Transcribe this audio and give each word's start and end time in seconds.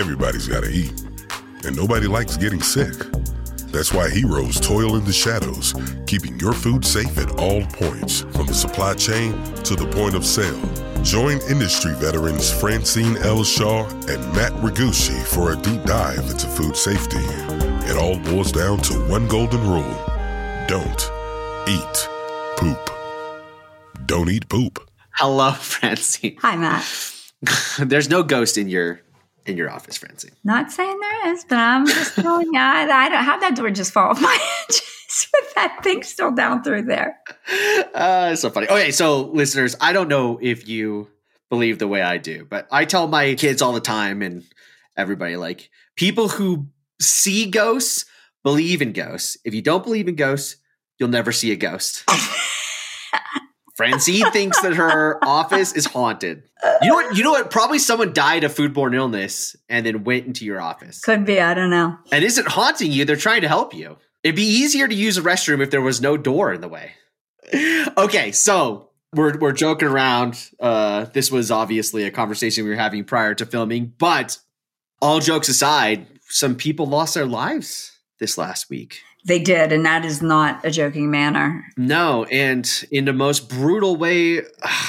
Everybody's 0.00 0.48
got 0.48 0.64
to 0.64 0.70
eat, 0.70 0.92
and 1.64 1.76
nobody 1.76 2.06
likes 2.06 2.38
getting 2.38 2.62
sick. 2.62 2.94
That's 3.66 3.92
why 3.92 4.08
heroes 4.08 4.58
toil 4.58 4.96
in 4.96 5.04
the 5.04 5.12
shadows, 5.12 5.74
keeping 6.06 6.40
your 6.40 6.54
food 6.54 6.86
safe 6.86 7.18
at 7.18 7.38
all 7.38 7.62
points, 7.66 8.22
from 8.32 8.46
the 8.46 8.54
supply 8.54 8.94
chain 8.94 9.32
to 9.64 9.76
the 9.76 9.86
point 9.92 10.14
of 10.14 10.24
sale. 10.24 10.58
Join 11.02 11.38
industry 11.50 11.92
veterans 11.96 12.50
Francine 12.50 13.18
L. 13.18 13.44
Shaw 13.44 13.84
and 14.08 14.20
Matt 14.34 14.52
Regusci 14.62 15.22
for 15.22 15.52
a 15.52 15.56
deep 15.56 15.82
dive 15.84 16.30
into 16.30 16.46
food 16.46 16.76
safety. 16.78 17.24
It 17.86 17.96
all 17.96 18.18
boils 18.20 18.52
down 18.52 18.78
to 18.78 18.94
one 19.08 19.28
golden 19.28 19.60
rule 19.68 20.10
don't 20.66 21.10
eat 21.68 22.08
poop. 22.56 22.90
Don't 24.06 24.30
eat 24.30 24.48
poop. 24.48 24.88
Hello, 25.10 25.52
Francine. 25.60 26.36
Hi, 26.40 26.56
Matt. 26.56 26.86
There's 27.78 28.08
no 28.08 28.22
ghost 28.22 28.56
in 28.56 28.68
your 28.68 29.00
in 29.46 29.56
your 29.56 29.70
office, 29.70 29.96
Francine. 29.96 30.32
Not 30.44 30.70
saying 30.70 30.98
there 31.00 31.32
is, 31.32 31.44
but 31.44 31.58
I'm 31.58 31.86
just 31.86 32.14
telling 32.14 32.46
you, 32.52 32.58
I, 32.58 32.82
I 32.82 33.08
don't 33.08 33.24
have 33.24 33.40
that 33.40 33.56
door 33.56 33.70
just 33.70 33.92
fall 33.92 34.10
off 34.10 34.20
my 34.20 34.38
hinges 34.68 35.28
with 35.34 35.54
that 35.54 35.80
thing 35.82 36.02
still 36.02 36.32
down 36.32 36.62
through 36.62 36.82
there. 36.82 37.18
Uh, 37.94 38.30
it's 38.32 38.42
so 38.42 38.50
funny. 38.50 38.68
Okay, 38.68 38.90
so 38.90 39.22
listeners, 39.22 39.76
I 39.80 39.92
don't 39.92 40.08
know 40.08 40.38
if 40.40 40.68
you 40.68 41.08
believe 41.48 41.78
the 41.78 41.88
way 41.88 42.02
I 42.02 42.18
do, 42.18 42.46
but 42.48 42.68
I 42.70 42.84
tell 42.84 43.08
my 43.08 43.34
kids 43.34 43.60
all 43.60 43.72
the 43.72 43.80
time 43.80 44.22
and 44.22 44.44
everybody 44.96 45.36
like 45.36 45.70
people 45.96 46.28
who 46.28 46.68
see 47.00 47.46
ghosts 47.50 48.04
believe 48.42 48.82
in 48.82 48.92
ghosts. 48.92 49.36
If 49.44 49.54
you 49.54 49.62
don't 49.62 49.84
believe 49.84 50.08
in 50.08 50.14
ghosts, 50.14 50.56
you'll 50.98 51.08
never 51.08 51.32
see 51.32 51.52
a 51.52 51.56
ghost. 51.56 52.04
Francine 53.80 54.30
thinks 54.30 54.60
that 54.60 54.74
her 54.74 55.18
office 55.24 55.72
is 55.72 55.86
haunted. 55.86 56.42
You 56.82 56.88
know 56.88 56.94
what? 56.94 57.16
You 57.16 57.24
know 57.24 57.30
what? 57.30 57.50
Probably 57.50 57.78
someone 57.78 58.12
died 58.12 58.44
of 58.44 58.54
foodborne 58.54 58.94
illness 58.94 59.56
and 59.70 59.86
then 59.86 60.04
went 60.04 60.26
into 60.26 60.44
your 60.44 60.60
office. 60.60 61.00
Could 61.00 61.24
be, 61.24 61.40
I 61.40 61.54
don't 61.54 61.70
know. 61.70 61.96
And 62.12 62.22
isn't 62.22 62.46
haunting 62.46 62.92
you? 62.92 63.06
They're 63.06 63.16
trying 63.16 63.40
to 63.40 63.48
help 63.48 63.72
you. 63.72 63.96
It'd 64.22 64.36
be 64.36 64.42
easier 64.42 64.86
to 64.86 64.94
use 64.94 65.16
a 65.16 65.22
restroom 65.22 65.62
if 65.62 65.70
there 65.70 65.80
was 65.80 66.02
no 66.02 66.18
door 66.18 66.52
in 66.52 66.60
the 66.60 66.68
way. 66.68 66.92
okay, 67.96 68.32
so 68.32 68.90
we're 69.14 69.38
we're 69.38 69.52
joking 69.52 69.88
around. 69.88 70.50
Uh, 70.60 71.06
this 71.06 71.32
was 71.32 71.50
obviously 71.50 72.04
a 72.04 72.10
conversation 72.10 72.64
we 72.64 72.70
were 72.70 72.76
having 72.76 73.04
prior 73.04 73.34
to 73.34 73.46
filming, 73.46 73.94
but 73.96 74.36
all 75.00 75.20
jokes 75.20 75.48
aside, 75.48 76.06
some 76.28 76.54
people 76.54 76.84
lost 76.84 77.14
their 77.14 77.24
lives 77.24 77.98
this 78.18 78.36
last 78.36 78.68
week. 78.68 79.00
They 79.26 79.38
did, 79.38 79.72
and 79.72 79.84
that 79.84 80.04
is 80.04 80.22
not 80.22 80.64
a 80.64 80.70
joking 80.70 81.10
manner. 81.10 81.64
No, 81.76 82.24
and 82.24 82.68
in 82.90 83.04
the 83.04 83.12
most 83.12 83.48
brutal 83.48 83.96
way 83.96 84.42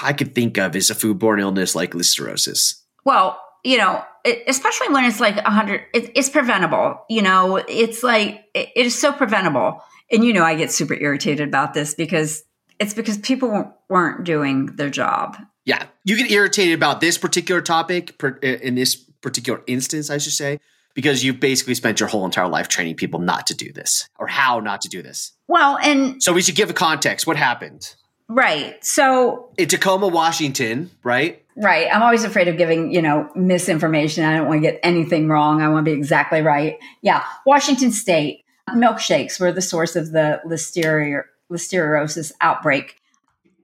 I 0.04 0.14
could 0.14 0.34
think 0.34 0.58
of 0.58 0.76
is 0.76 0.90
a 0.90 0.96
foodborne 0.96 1.42
illness 1.42 1.76
like 1.76 1.92
listeriosis. 1.92 2.82
Well, 3.04 3.42
you 3.64 3.78
know, 3.78 4.04
it, 4.24 4.44
especially 4.48 4.90
when 4.90 5.06
it's 5.06 5.20
like 5.20 5.38
a 5.38 5.50
hundred, 5.50 5.82
it, 5.94 6.12
it's 6.16 6.30
preventable. 6.30 7.04
You 7.10 7.22
know, 7.22 7.58
it's 7.58 8.04
like 8.04 8.46
it, 8.54 8.70
it 8.76 8.86
is 8.86 8.98
so 8.98 9.12
preventable, 9.12 9.84
and 10.12 10.24
you 10.24 10.34
know, 10.34 10.44
I 10.44 10.56
get 10.56 10.72
super 10.72 10.94
irritated 10.94 11.48
about 11.48 11.74
this 11.74 11.94
because 11.94 12.44
it's 12.80 12.94
because 12.94 13.18
people 13.18 13.74
weren't 13.90 14.24
doing 14.24 14.68
their 14.78 14.90
job. 14.90 15.38
Yeah, 15.66 15.86
you 16.04 16.18
get 16.18 16.32
irritated 16.32 16.74
about 16.74 17.02
this 17.02 17.18
particular 17.18 17.62
topic 17.62 18.18
per, 18.18 18.30
in 18.30 18.76
this 18.76 18.96
particular 18.96 19.62
instance, 19.68 20.10
I 20.10 20.18
should 20.18 20.34
say, 20.34 20.60
because 20.94 21.24
you've 21.24 21.40
basically 21.40 21.76
spent 21.76 22.00
your 22.00 22.10
whole 22.10 22.26
entire 22.26 22.48
life 22.48 22.68
training 22.68 22.96
people 22.96 23.20
not 23.20 23.48
to 23.48 23.56
do 23.56 23.72
this 23.72 24.08
or 24.20 24.28
how 24.28 24.60
not 24.60 24.82
to 24.82 24.90
do 24.90 25.02
this. 25.02 25.34
Well, 25.48 25.78
and 25.78 26.22
So 26.22 26.34
we 26.34 26.42
should 26.42 26.56
give 26.56 26.70
a 26.70 26.74
context. 26.74 27.26
What 27.28 27.38
happened? 27.38 27.96
right, 28.30 28.84
so 28.84 29.50
In 29.58 29.68
Tacoma, 29.68 30.08
Washington, 30.08 30.90
right? 31.04 31.44
Right. 31.58 31.88
I'm 31.92 32.02
always 32.02 32.24
afraid 32.24 32.48
of 32.48 32.58
giving, 32.58 32.94
you 32.94 33.02
know, 33.02 33.30
misinformation. 33.36 34.24
I 34.24 34.38
don't 34.38 34.48
want 34.48 34.64
to 34.64 34.72
get 34.72 34.80
anything 34.84 35.28
wrong. 35.28 35.62
I 35.62 35.68
want 35.68 35.86
to 35.86 35.92
be 35.92 35.98
exactly 35.98 36.42
right. 36.42 36.78
Yeah. 37.02 37.26
Washington 37.46 37.92
State 37.92 38.46
milkshakes 38.70 39.38
were 39.38 39.52
the 39.52 39.62
source 39.62 39.98
of 39.98 40.14
the 40.14 40.40
listeria, 40.48 41.24
listeriosis 41.52 42.32
outbreak. 42.40 42.96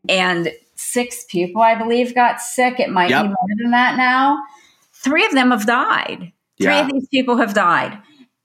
And 0.10 0.52
six 0.76 1.26
people, 1.30 1.62
I 1.62 1.76
believe, 1.76 2.14
got 2.14 2.42
sick. 2.42 2.78
It 2.82 2.90
might 2.90 3.10
Yep. 3.10 3.24
be 3.24 3.28
more 3.30 3.48
than 3.62 3.72
that 3.72 3.96
now. 3.96 4.38
Three 4.94 5.26
of 5.26 5.32
them 5.32 5.52
have 5.52 5.66
died. 5.66 6.34
Three 6.62 6.72
Yeah. 6.72 6.86
of 6.86 6.92
these 6.92 7.08
people 7.08 7.38
have 7.38 7.54
died. 7.54 7.98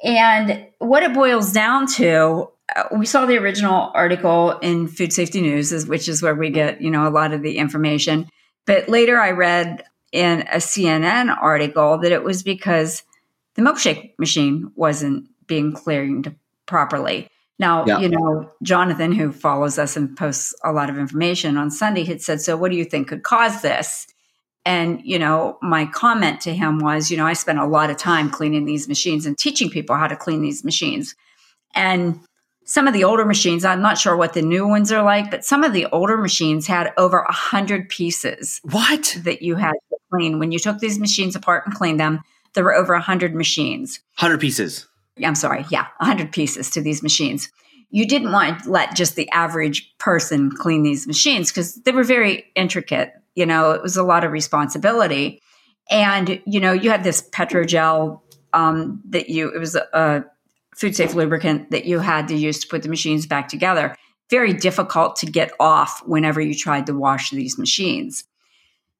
And 0.04 0.66
what 0.78 1.02
it 1.02 1.14
boils 1.14 1.52
down 1.52 1.86
to, 1.96 2.48
uh, 2.74 2.84
we 2.96 3.06
saw 3.06 3.24
the 3.26 3.38
original 3.38 3.90
article 3.94 4.58
in 4.58 4.88
Food 4.88 5.12
Safety 5.12 5.40
News, 5.40 5.86
which 5.86 6.08
is 6.08 6.22
where 6.22 6.34
we 6.34 6.50
get, 6.50 6.80
you 6.82 6.90
know, 6.90 7.06
a 7.06 7.10
lot 7.10 7.32
of 7.32 7.42
the 7.42 7.56
information. 7.58 8.28
But 8.66 8.88
later 8.88 9.18
I 9.20 9.30
read 9.30 9.84
in 10.12 10.42
a 10.52 10.56
CNN 10.60 11.30
article 11.40 11.98
that 11.98 12.12
it 12.12 12.22
was 12.24 12.42
because 12.42 13.02
the 13.54 13.62
milkshake 13.62 14.12
machine 14.18 14.70
wasn't 14.74 15.28
being 15.46 15.72
cleaned 15.72 16.34
properly. 16.66 17.28
Now, 17.58 17.84
Yeah. 17.86 17.98
you 18.00 18.08
know, 18.08 18.50
Jonathan, 18.62 19.12
who 19.12 19.30
follows 19.32 19.78
us 19.78 19.96
and 19.96 20.16
posts 20.16 20.54
a 20.64 20.72
lot 20.72 20.90
of 20.90 20.98
information 20.98 21.56
on 21.56 21.70
Sunday, 21.70 22.04
had 22.04 22.20
said, 22.20 22.40
So, 22.40 22.56
what 22.56 22.70
do 22.70 22.76
you 22.76 22.84
think 22.84 23.08
could 23.08 23.22
cause 23.22 23.62
this? 23.62 24.06
And, 24.64 25.00
you 25.04 25.18
know, 25.18 25.58
my 25.60 25.86
comment 25.86 26.40
to 26.42 26.54
him 26.54 26.78
was, 26.78 27.10
you 27.10 27.16
know, 27.16 27.26
I 27.26 27.32
spent 27.32 27.58
a 27.58 27.66
lot 27.66 27.90
of 27.90 27.96
time 27.96 28.30
cleaning 28.30 28.64
these 28.64 28.86
machines 28.88 29.26
and 29.26 29.36
teaching 29.36 29.68
people 29.68 29.96
how 29.96 30.06
to 30.06 30.16
clean 30.16 30.40
these 30.40 30.62
machines. 30.64 31.16
And 31.74 32.20
some 32.64 32.86
of 32.86 32.94
the 32.94 33.02
older 33.04 33.24
machines, 33.24 33.64
I'm 33.64 33.82
not 33.82 33.98
sure 33.98 34.16
what 34.16 34.34
the 34.34 34.42
new 34.42 34.66
ones 34.66 34.92
are 34.92 35.02
like, 35.02 35.30
but 35.30 35.44
some 35.44 35.64
of 35.64 35.72
the 35.72 35.86
older 35.86 36.16
machines 36.16 36.66
had 36.66 36.92
over 36.96 37.20
a 37.20 37.32
hundred 37.32 37.88
pieces 37.88 38.60
What? 38.70 39.16
that 39.24 39.42
you 39.42 39.56
had 39.56 39.72
to 39.72 39.96
clean. 40.12 40.38
When 40.38 40.52
you 40.52 40.60
took 40.60 40.78
these 40.78 40.98
machines 40.98 41.34
apart 41.34 41.64
and 41.66 41.74
cleaned 41.74 41.98
them, 41.98 42.20
there 42.54 42.62
were 42.62 42.74
over 42.74 42.94
a 42.94 43.00
hundred 43.00 43.34
machines. 43.34 43.98
100 44.18 44.38
pieces. 44.38 44.86
I'm 45.24 45.34
sorry, 45.34 45.64
yeah, 45.70 45.88
a 46.00 46.04
hundred 46.04 46.32
pieces 46.32 46.70
to 46.70 46.80
these 46.80 47.02
machines. 47.02 47.50
You 47.90 48.06
didn't 48.06 48.32
want 48.32 48.64
to 48.64 48.70
let 48.70 48.94
just 48.96 49.16
the 49.16 49.28
average 49.30 49.92
person 49.98 50.50
clean 50.50 50.82
these 50.82 51.06
machines 51.06 51.50
because 51.50 51.74
they 51.82 51.92
were 51.92 52.04
very 52.04 52.44
intricate. 52.54 53.12
You 53.34 53.46
know, 53.46 53.72
it 53.72 53.82
was 53.82 53.96
a 53.96 54.02
lot 54.02 54.24
of 54.24 54.32
responsibility. 54.32 55.40
And, 55.90 56.40
you 56.46 56.60
know, 56.60 56.72
you 56.72 56.90
had 56.90 57.04
this 57.04 57.22
Petrogel 57.32 58.22
um, 58.52 59.00
that 59.08 59.28
you, 59.28 59.48
it 59.54 59.58
was 59.58 59.74
a, 59.74 59.86
a 59.92 60.24
food 60.76 60.96
safe 60.96 61.14
lubricant 61.14 61.70
that 61.70 61.84
you 61.84 61.98
had 61.98 62.28
to 62.28 62.36
use 62.36 62.58
to 62.60 62.68
put 62.68 62.82
the 62.82 62.88
machines 62.88 63.26
back 63.26 63.48
together. 63.48 63.96
Very 64.30 64.52
difficult 64.52 65.16
to 65.16 65.26
get 65.26 65.52
off 65.60 66.02
whenever 66.06 66.40
you 66.40 66.54
tried 66.54 66.86
to 66.86 66.94
wash 66.94 67.30
these 67.30 67.58
machines. 67.58 68.24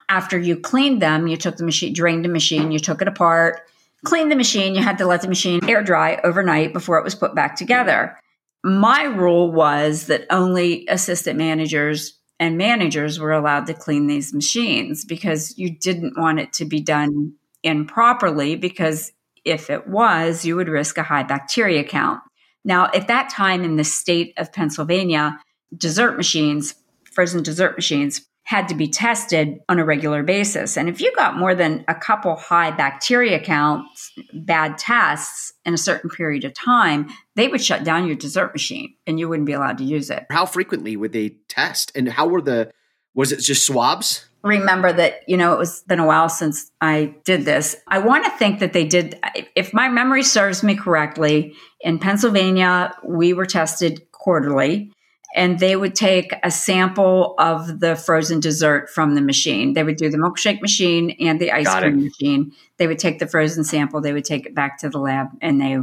After 0.09 0.37
you 0.37 0.57
cleaned 0.57 1.01
them, 1.01 1.27
you 1.27 1.37
took 1.37 1.57
the 1.57 1.63
machine, 1.63 1.93
drained 1.93 2.25
the 2.25 2.29
machine, 2.29 2.71
you 2.71 2.79
took 2.79 3.01
it 3.01 3.07
apart, 3.07 3.61
cleaned 4.03 4.31
the 4.31 4.35
machine. 4.35 4.75
You 4.75 4.83
had 4.83 4.97
to 4.97 5.07
let 5.07 5.21
the 5.21 5.27
machine 5.27 5.67
air 5.67 5.81
dry 5.81 6.19
overnight 6.23 6.73
before 6.73 6.97
it 6.97 7.03
was 7.03 7.15
put 7.15 7.33
back 7.33 7.55
together. 7.55 8.17
My 8.63 9.03
rule 9.03 9.51
was 9.51 10.07
that 10.07 10.25
only 10.29 10.85
assistant 10.87 11.37
managers 11.37 12.13
and 12.43 12.57
managers 12.57 13.21
were 13.21 13.31
allowed 13.31 13.65
to 13.67 13.73
clean 13.73 14.07
these 14.07 14.33
machines 14.33 15.05
because 15.05 15.57
you 15.57 15.69
didn't 15.69 16.17
want 16.17 16.41
it 16.41 16.51
to 16.51 16.65
be 16.65 16.81
done 16.81 17.31
improperly 17.63 18.57
because 18.57 19.13
if 19.45 19.69
it 19.69 19.87
was, 19.87 20.43
you 20.43 20.57
would 20.57 20.67
risk 20.67 20.97
a 20.97 21.03
high 21.03 21.23
bacteria 21.23 21.85
count. 21.85 22.19
Now, 22.65 22.89
at 22.93 23.07
that 23.07 23.29
time 23.29 23.63
in 23.63 23.77
the 23.77 23.85
state 23.85 24.33
of 24.35 24.51
Pennsylvania, 24.51 25.39
dessert 25.77 26.17
machines, 26.17 26.75
frozen 27.13 27.43
dessert 27.43 27.77
machines, 27.77 28.27
had 28.43 28.67
to 28.67 28.75
be 28.75 28.87
tested 28.87 29.59
on 29.69 29.79
a 29.79 29.85
regular 29.85 30.21
basis. 30.21 30.77
And 30.77 30.89
if 30.89 30.99
you 30.99 31.13
got 31.15 31.37
more 31.37 31.55
than 31.55 31.85
a 31.87 31.95
couple 31.95 32.35
high 32.35 32.71
bacteria 32.71 33.39
counts, 33.39 34.11
bad 34.33 34.77
tests 34.77 35.53
in 35.65 35.73
a 35.73 35.77
certain 35.77 36.09
period 36.09 36.43
of 36.43 36.53
time, 36.53 37.07
they 37.35 37.47
would 37.47 37.63
shut 37.63 37.83
down 37.83 38.05
your 38.05 38.17
dessert 38.17 38.53
machine 38.53 38.95
and 39.07 39.17
you 39.17 39.29
wouldn't 39.29 39.45
be 39.45 39.53
allowed 39.53 39.77
to 39.77 39.85
use 39.85 40.09
it. 40.09 40.25
How 40.29 40.45
frequently 40.45 40.97
would 40.97 41.13
they 41.13 41.29
test? 41.47 41.91
And 41.95 42.09
how 42.09 42.27
were 42.27 42.41
the, 42.41 42.71
was 43.13 43.31
it 43.31 43.39
just 43.39 43.65
swabs? 43.65 44.25
remember 44.43 44.91
that 44.91 45.21
you 45.27 45.37
know 45.37 45.53
it 45.53 45.57
was 45.57 45.83
been 45.83 45.99
a 45.99 46.05
while 46.05 46.29
since 46.29 46.69
I 46.81 47.15
did 47.23 47.45
this. 47.45 47.77
I 47.87 47.99
want 47.99 48.25
to 48.25 48.31
think 48.31 48.59
that 48.59 48.73
they 48.73 48.83
did 48.83 49.17
if 49.55 49.73
my 49.73 49.87
memory 49.87 50.23
serves 50.23 50.63
me 50.63 50.75
correctly 50.75 51.55
in 51.79 51.97
Pennsylvania 51.97 52.93
we 53.05 53.33
were 53.33 53.45
tested 53.45 54.05
quarterly 54.11 54.91
and 55.35 55.59
they 55.59 55.75
would 55.75 55.95
take 55.95 56.33
a 56.43 56.51
sample 56.51 57.35
of 57.37 57.79
the 57.79 57.95
frozen 57.95 58.39
dessert 58.39 58.89
from 58.89 59.15
the 59.15 59.21
machine. 59.21 59.73
They 59.73 59.83
would 59.83 59.97
do 59.97 60.09
the 60.09 60.17
milkshake 60.17 60.61
machine 60.61 61.15
and 61.19 61.39
the 61.39 61.51
ice 61.51 61.65
Got 61.65 61.83
cream 61.83 61.99
it. 61.99 62.03
machine. 62.03 62.51
They 62.77 62.87
would 62.87 62.99
take 62.99 63.19
the 63.19 63.27
frozen 63.27 63.63
sample, 63.63 64.01
they 64.01 64.13
would 64.13 64.25
take 64.25 64.45
it 64.45 64.53
back 64.55 64.77
to 64.79 64.89
the 64.89 64.99
lab 64.99 65.27
and 65.41 65.59
they 65.61 65.77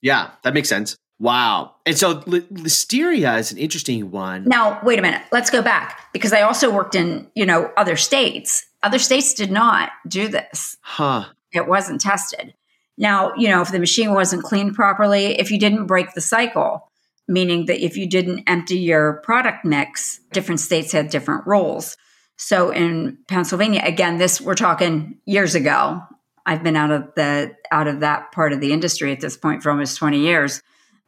Yeah, 0.00 0.30
that 0.42 0.54
makes 0.54 0.68
sense. 0.68 0.96
Wow. 1.18 1.74
And 1.86 1.96
so 1.96 2.22
li- 2.26 2.40
listeria 2.40 3.38
is 3.38 3.52
an 3.52 3.58
interesting 3.58 4.10
one. 4.10 4.44
Now, 4.44 4.80
wait 4.82 4.98
a 4.98 5.02
minute. 5.02 5.22
Let's 5.30 5.50
go 5.50 5.62
back 5.62 6.00
because 6.12 6.32
I 6.32 6.42
also 6.42 6.68
worked 6.72 6.96
in, 6.96 7.30
you 7.36 7.46
know, 7.46 7.70
other 7.76 7.96
states. 7.96 8.64
Other 8.82 8.98
states 8.98 9.32
did 9.32 9.50
not 9.52 9.90
do 10.08 10.26
this. 10.28 10.76
Huh. 10.82 11.26
it 11.52 11.68
wasn't 11.68 12.00
tested. 12.00 12.54
Now, 12.98 13.32
you 13.36 13.48
know, 13.48 13.62
if 13.62 13.70
the 13.70 13.78
machine 13.78 14.12
wasn't 14.14 14.42
cleaned 14.42 14.74
properly, 14.74 15.38
if 15.38 15.50
you 15.50 15.58
didn't 15.58 15.86
break 15.86 16.12
the 16.14 16.20
cycle, 16.20 16.90
meaning 17.28 17.66
that 17.66 17.84
if 17.84 17.96
you 17.96 18.08
didn't 18.08 18.44
empty 18.46 18.78
your 18.78 19.20
product 19.24 19.64
mix, 19.64 20.20
different 20.32 20.60
states 20.60 20.92
had 20.92 21.10
different 21.10 21.46
rules. 21.46 21.96
So 22.36 22.70
in 22.70 23.18
Pennsylvania, 23.28 23.82
again, 23.84 24.18
this 24.18 24.40
we're 24.40 24.54
talking 24.54 25.18
years 25.24 25.54
ago. 25.54 26.02
I've 26.44 26.64
been 26.64 26.76
out 26.76 26.90
of 26.90 27.14
the 27.14 27.54
out 27.70 27.86
of 27.86 28.00
that 28.00 28.32
part 28.32 28.52
of 28.52 28.60
the 28.60 28.72
industry 28.72 29.12
at 29.12 29.20
this 29.20 29.36
point 29.36 29.62
for 29.62 29.70
almost 29.70 29.96
20 29.98 30.18
years. 30.18 30.60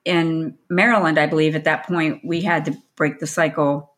In 0.05 0.57
Maryland, 0.71 1.19
I 1.19 1.27
believe 1.27 1.57
at 1.57 1.65
that 1.65 1.87
point 1.87 2.21
we 2.25 2.43
had 2.43 2.67
to 2.67 2.77
break 2.95 3.19
the 3.19 3.27
cycle 3.27 3.95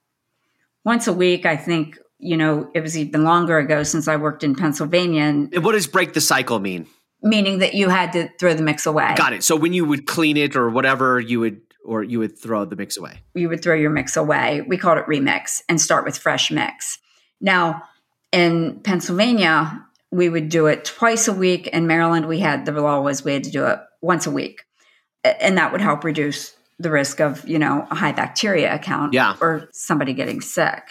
once 0.84 1.06
a 1.08 1.12
week. 1.12 1.44
I 1.44 1.56
think 1.56 1.98
you 2.18 2.38
know 2.38 2.70
it 2.74 2.80
was 2.80 2.96
even 2.96 3.24
longer 3.24 3.58
ago 3.58 3.82
since 3.82 4.08
I 4.08 4.16
worked 4.16 4.42
in 4.42 4.54
Pennsylvania. 4.54 5.24
And 5.24 5.62
what 5.62 5.72
does 5.72 5.86
break 5.86 6.14
the 6.14 6.20
cycle 6.22 6.58
mean? 6.58 6.86
Meaning 7.22 7.58
that 7.58 7.74
you 7.74 7.88
had 7.88 8.12
to 8.12 8.30
throw 8.38 8.54
the 8.54 8.62
mix 8.62 8.86
away. 8.86 9.12
Got 9.16 9.34
it. 9.34 9.42
So 9.42 9.56
when 9.56 9.72
you 9.72 9.84
would 9.84 10.06
clean 10.06 10.36
it 10.36 10.56
or 10.56 10.70
whatever, 10.70 11.18
you 11.20 11.40
would 11.40 11.60
or 11.86 12.02
you 12.02 12.18
would 12.18 12.38
throw 12.38 12.64
the 12.64 12.76
mix 12.76 12.96
away. 12.96 13.22
You 13.34 13.48
would 13.48 13.62
throw 13.62 13.74
your 13.74 13.90
mix 13.90 14.16
away. 14.16 14.62
We 14.66 14.76
called 14.76 14.98
it 14.98 15.06
remix 15.06 15.62
and 15.68 15.80
start 15.80 16.04
with 16.04 16.18
fresh 16.18 16.50
mix. 16.50 16.98
Now 17.40 17.82
in 18.32 18.80
Pennsylvania, 18.80 19.86
we 20.10 20.28
would 20.28 20.48
do 20.48 20.66
it 20.66 20.84
twice 20.84 21.28
a 21.28 21.32
week. 21.32 21.68
In 21.68 21.86
Maryland, 21.86 22.26
we 22.26 22.40
had 22.40 22.66
the 22.66 22.72
law 22.72 23.00
was 23.00 23.24
we 23.24 23.32
had 23.32 23.44
to 23.44 23.50
do 23.50 23.66
it 23.66 23.78
once 24.02 24.26
a 24.26 24.30
week, 24.30 24.64
and 25.24 25.58
that 25.58 25.72
would 25.72 25.80
help 25.80 26.04
reduce 26.04 26.54
the 26.78 26.90
risk 26.90 27.20
of 27.20 27.46
you 27.48 27.58
know 27.58 27.86
a 27.90 27.94
high 27.94 28.12
bacteria 28.12 28.78
count 28.78 29.14
yeah. 29.14 29.36
or 29.40 29.68
somebody 29.72 30.12
getting 30.12 30.40
sick. 30.40 30.82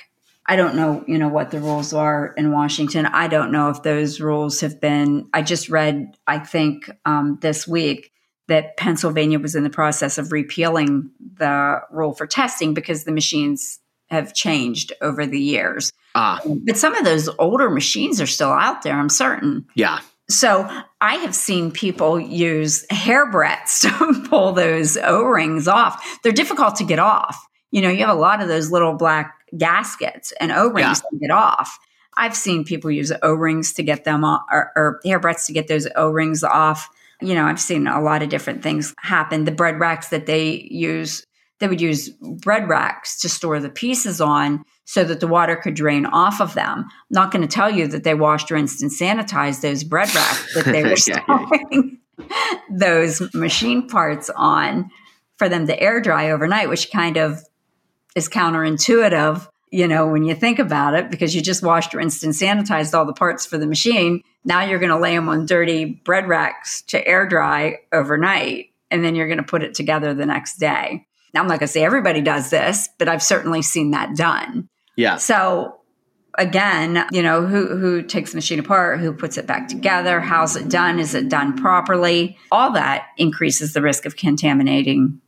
I 0.48 0.56
don't 0.56 0.76
know, 0.76 1.04
you 1.08 1.18
know, 1.18 1.28
what 1.28 1.50
the 1.50 1.60
rules 1.60 1.92
are 1.92 2.34
in 2.38 2.52
Washington. 2.52 3.08
I 3.08 3.28
don't 3.28 3.52
know 3.52 3.70
if 3.70 3.82
those 3.82 4.22
rules 4.22 4.62
have 4.62 4.80
been. 4.80 5.28
I 5.34 5.42
just 5.42 5.70
read, 5.70 6.16
I 6.28 6.38
think, 6.38 6.88
um, 7.04 7.40
this 7.42 7.68
week 7.68 8.12
that 8.48 8.78
Pennsylvania 8.78 9.40
was 9.40 9.56
in 9.56 9.64
the 9.64 9.70
process 9.70 10.18
of 10.18 10.32
repealing 10.32 11.10
the 11.38 11.82
rule 11.92 12.14
for 12.14 12.28
testing 12.28 12.74
because 12.74 13.04
the 13.04 13.12
machines 13.12 13.80
have 14.10 14.34
changed 14.34 14.94
over 15.02 15.26
the 15.26 15.40
years. 15.40 15.92
Ah. 16.14 16.40
But 16.46 16.78
some 16.78 16.96
of 16.96 17.04
those 17.06 17.28
older 17.40 17.70
machines 17.70 18.22
are 18.22 18.28
still 18.28 18.52
out 18.52 18.84
there, 18.84 18.94
I'm 18.94 19.10
certain. 19.10 19.66
Yeah. 19.76 20.00
So 20.30 20.68
I 21.02 21.16
have 21.16 21.36
seen 21.36 21.72
people 21.72 22.20
use 22.20 22.86
hair 22.90 23.30
to 23.82 24.26
pull 24.30 24.54
those 24.54 24.98
O 24.98 25.24
rings 25.24 25.68
off. 25.68 26.20
They're 26.24 26.32
difficult 26.32 26.76
to 26.78 26.84
get 26.84 27.00
off. 27.00 27.46
You 27.72 27.82
know, 27.82 27.90
you 27.90 28.00
have 28.00 28.16
a 28.16 28.20
lot 28.20 28.42
of 28.42 28.48
those 28.48 28.72
little 28.72 28.94
black 28.94 29.36
gaskets 29.58 30.32
and 30.40 30.52
O 30.52 30.70
rings 30.70 31.02
yeah. 31.04 31.10
to 31.12 31.18
get 31.20 31.32
off. 31.32 31.78
I've 32.18 32.36
seen 32.36 32.64
people 32.64 32.90
use 32.90 33.12
O 33.22 33.34
rings 33.34 33.74
to 33.74 33.84
get 33.84 34.06
them 34.06 34.24
off, 34.24 34.44
or, 34.50 34.72
or 34.76 35.00
hair 35.04 35.20
to 35.48 35.54
get 35.54 35.68
those 35.68 35.88
O 35.96 36.10
rings 36.10 36.44
off. 36.44 36.90
You 37.22 37.36
know, 37.36 37.46
I've 37.46 37.60
seen 37.60 37.88
a 37.88 38.02
lot 38.02 38.22
of 38.22 38.30
different 38.30 38.64
things 38.64 38.94
happen. 39.00 39.46
The 39.46 39.52
bread 39.52 39.80
racks 39.80 40.10
that 40.10 40.26
they 40.26 40.68
use 40.70 41.26
they 41.60 41.68
would 41.68 41.82
use 41.82 42.10
bread 42.10 42.68
racks 42.68 43.20
to 43.22 43.30
store 43.30 43.60
the 43.60 43.70
pieces 43.70 44.20
on 44.20 44.64
so 44.84 45.04
that 45.06 45.20
the 45.20 45.28
water 45.28 45.56
could 45.56 45.74
drain 45.74 46.06
off 46.06 46.42
of 46.42 46.54
them. 46.54 46.80
I'm 46.80 46.86
not 47.10 47.32
going 47.32 47.42
to 47.42 47.48
tell 47.48 47.70
you 47.70 47.88
that 47.88 48.04
they 48.04 48.14
washed, 48.14 48.52
rinsed, 48.52 48.82
and 48.82 48.92
sanitized 48.92 49.62
those 49.62 49.84
bread 49.84 50.14
racks 50.14 50.54
that 50.54 50.66
they 50.66 50.84
were 50.90 50.98
storing 50.98 52.00
those 52.70 53.34
machine 53.34 53.88
parts 53.88 54.30
on 54.36 54.92
for 55.38 55.48
them 55.48 55.66
to 55.68 55.80
air 55.80 56.02
dry 56.02 56.32
overnight, 56.32 56.70
which 56.70 56.92
kind 56.92 57.18
of 57.18 57.42
is 58.16 58.30
counterintuitive, 58.30 59.48
you 59.76 59.90
know, 59.90 60.08
when 60.08 60.24
you 60.24 60.34
think 60.34 60.58
about 60.58 60.94
it, 60.94 61.12
because 61.12 61.36
you 61.36 61.42
just 61.42 61.62
washed, 61.62 61.94
rinsed, 61.94 62.24
and 62.24 62.32
sanitized 62.32 62.94
all 62.94 63.06
the 63.06 63.12
parts 63.12 63.46
for 63.46 63.58
the 63.58 63.68
machine. 63.68 64.24
Now 64.46 64.64
you're 64.64 64.80
going 64.80 64.92
to 64.92 64.98
lay 64.98 65.14
them 65.14 65.28
on 65.28 65.46
dirty 65.46 65.84
bread 65.84 66.30
racks 66.30 66.82
to 66.84 67.06
air 67.06 67.28
dry 67.28 67.80
overnight, 67.92 68.68
and 68.90 69.04
then 69.04 69.16
you're 69.16 69.28
going 69.28 69.38
to 69.38 69.44
put 69.44 69.64
it 69.64 69.74
together 69.74 70.14
the 70.14 70.26
next 70.26 70.60
day. 70.60 71.06
Now, 71.34 71.42
I'm 71.42 71.48
not 71.48 71.60
going 71.60 71.68
to 71.68 71.74
say 71.74 71.84
everybody 71.84 72.22
does 72.22 72.50
this, 72.50 72.88
but 72.98 73.10
I've 73.10 73.22
certainly 73.22 73.62
seen 73.62 73.92
that 73.92 74.16
done. 74.16 74.70
Yeah. 74.96 75.18
So 75.18 75.82
again, 76.38 77.06
you 77.12 77.22
know, 77.22 77.46
who 77.46 77.76
who 77.76 78.02
takes 78.02 78.32
the 78.32 78.38
machine 78.38 78.60
apart, 78.60 79.02
who 79.02 79.12
puts 79.12 79.38
it 79.38 79.46
back 79.46 79.68
together, 79.68 80.22
how's 80.22 80.56
it 80.56 80.70
done, 80.70 81.00
is 81.00 81.14
it 81.14 81.28
done 81.28 81.58
properly? 81.58 82.38
All 82.50 82.72
that 82.72 83.08
increases 83.18 83.74
the 83.74 83.82
risk 83.82 84.06
of 84.06 84.16
contaminating 84.16 85.20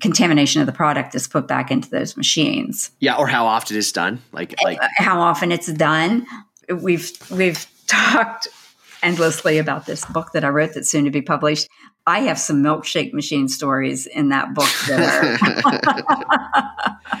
contamination 0.00 0.60
of 0.60 0.66
the 0.66 0.72
product 0.72 1.12
that's 1.12 1.28
put 1.28 1.46
back 1.46 1.70
into 1.70 1.88
those 1.90 2.16
machines. 2.16 2.90
Yeah, 3.00 3.16
or 3.16 3.26
how 3.26 3.46
often 3.46 3.76
it's 3.76 3.92
done, 3.92 4.20
like 4.32 4.54
like 4.62 4.82
uh, 4.82 4.88
how 4.96 5.20
often 5.20 5.52
it's 5.52 5.72
done. 5.72 6.26
We've 6.68 7.10
we've 7.30 7.66
talked 7.86 8.48
endlessly 9.02 9.58
about 9.58 9.86
this 9.86 10.04
book 10.06 10.32
that 10.32 10.44
I 10.44 10.48
wrote 10.48 10.74
that's 10.74 10.90
soon 10.90 11.04
to 11.04 11.10
be 11.10 11.22
published. 11.22 11.68
I 12.06 12.20
have 12.20 12.38
some 12.38 12.62
milkshake 12.62 13.12
machine 13.12 13.48
stories 13.48 14.06
in 14.06 14.30
that 14.30 14.54
book 14.54 14.70
that 14.88 15.60
are 15.64 17.20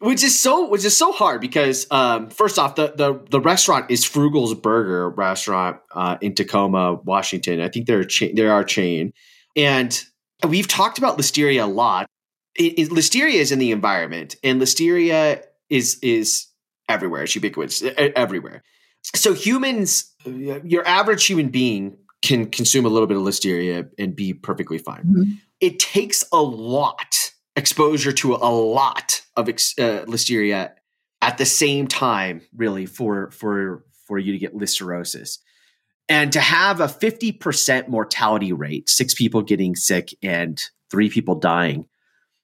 which 0.00 0.22
is 0.22 0.38
so 0.38 0.68
which 0.68 0.84
is 0.84 0.96
so 0.96 1.12
hard 1.12 1.40
because 1.40 1.86
um, 1.90 2.30
first 2.30 2.58
off 2.58 2.76
the, 2.76 2.94
the 2.96 3.20
the 3.30 3.40
restaurant 3.40 3.90
is 3.90 4.04
Frugal's 4.04 4.54
Burger 4.54 5.10
restaurant 5.10 5.78
uh, 5.94 6.16
in 6.20 6.34
Tacoma, 6.34 6.94
Washington. 6.94 7.60
I 7.60 7.68
think 7.68 7.86
they're 7.86 8.00
a 8.00 8.06
chain, 8.06 8.34
they 8.34 8.46
are 8.46 8.60
a 8.60 8.66
chain, 8.66 9.12
and 9.56 10.02
we've 10.48 10.68
talked 10.68 10.98
about 10.98 11.18
listeria 11.18 11.62
a 11.64 11.66
lot. 11.66 12.06
It, 12.56 12.78
it, 12.78 12.90
listeria 12.90 13.34
is 13.34 13.52
in 13.52 13.58
the 13.58 13.70
environment, 13.70 14.36
and 14.42 14.60
listeria 14.60 15.42
is 15.68 15.98
is 16.02 16.46
everywhere. 16.88 17.22
It's 17.22 17.34
ubiquitous 17.34 17.82
everywhere. 17.96 18.62
So 19.14 19.32
humans, 19.32 20.12
your 20.24 20.86
average 20.86 21.24
human 21.26 21.48
being 21.48 21.96
can 22.22 22.46
consume 22.46 22.84
a 22.84 22.88
little 22.88 23.06
bit 23.06 23.16
of 23.16 23.22
listeria 23.22 23.88
and 23.98 24.14
be 24.14 24.34
perfectly 24.34 24.78
fine. 24.78 25.04
Mm-hmm. 25.04 25.22
It 25.60 25.78
takes 25.78 26.24
a 26.32 26.42
lot 26.42 27.32
exposure 27.56 28.12
to 28.12 28.34
a 28.34 28.50
lot 28.50 29.22
of 29.36 29.48
ex- 29.48 29.78
uh, 29.78 30.04
listeria 30.06 30.72
at 31.22 31.38
the 31.38 31.46
same 31.46 31.86
time, 31.86 32.42
really, 32.54 32.86
for 32.86 33.30
for 33.30 33.84
for 34.06 34.18
you 34.18 34.32
to 34.32 34.38
get 34.38 34.54
listeriosis. 34.54 35.38
And 36.10 36.32
to 36.32 36.40
have 36.40 36.80
a 36.80 36.86
50% 36.86 37.86
mortality 37.86 38.52
rate, 38.52 38.90
six 38.90 39.14
people 39.14 39.42
getting 39.42 39.76
sick 39.76 40.12
and 40.24 40.60
three 40.90 41.08
people 41.08 41.36
dying, 41.36 41.86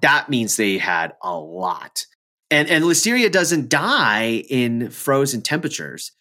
that 0.03 0.29
means 0.29 0.57
they 0.57 0.79
had 0.79 1.15
a 1.21 1.37
lot. 1.37 2.07
And, 2.49 2.69
and 2.71 2.85
listeria 2.85 3.31
doesn't 3.31 3.69
die 3.69 4.45
in 4.49 4.91
frozen 4.91 5.43
temperatures, 5.43 6.13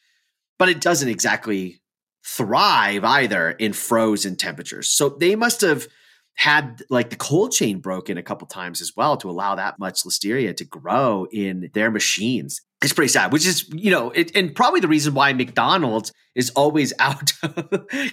but 0.58 0.70
it 0.70 0.82
doesn't 0.82 1.08
exactly 1.08 1.82
thrive 2.26 3.04
either 3.04 3.52
in 3.52 3.74
frozen 3.74 4.36
temperatures. 4.36 4.90
So 4.90 5.10
they 5.10 5.36
must 5.36 5.62
have 5.62 5.88
had 6.34 6.82
like 6.90 7.12
the 7.12 7.16
cold 7.16 7.52
chain 7.52 7.80
broken 7.80 8.18
a 8.18 8.24
couple 8.24 8.48
times 8.48 8.82
as 8.82 8.94
well 8.98 9.18
to 9.18 9.30
allow 9.30 9.54
that 9.54 9.78
much 9.78 10.04
listeria 10.04 10.58
to 10.58 10.66
grow 10.66 11.28
in 11.32 11.70
their 11.76 11.92
machines. 11.92 12.62
It's 12.86 12.94
pretty 12.94 13.10
sad, 13.10 13.34
which 13.34 13.48
is, 13.48 13.68
you 13.74 13.90
know, 13.90 14.12
it, 14.12 14.36
and 14.36 14.54
probably 14.54 14.80
the 14.80 14.88
reason 14.88 15.16
why 15.16 15.34
McDonald's 15.34 16.14
is 16.36 16.52
always 16.52 16.94
out. 17.00 17.34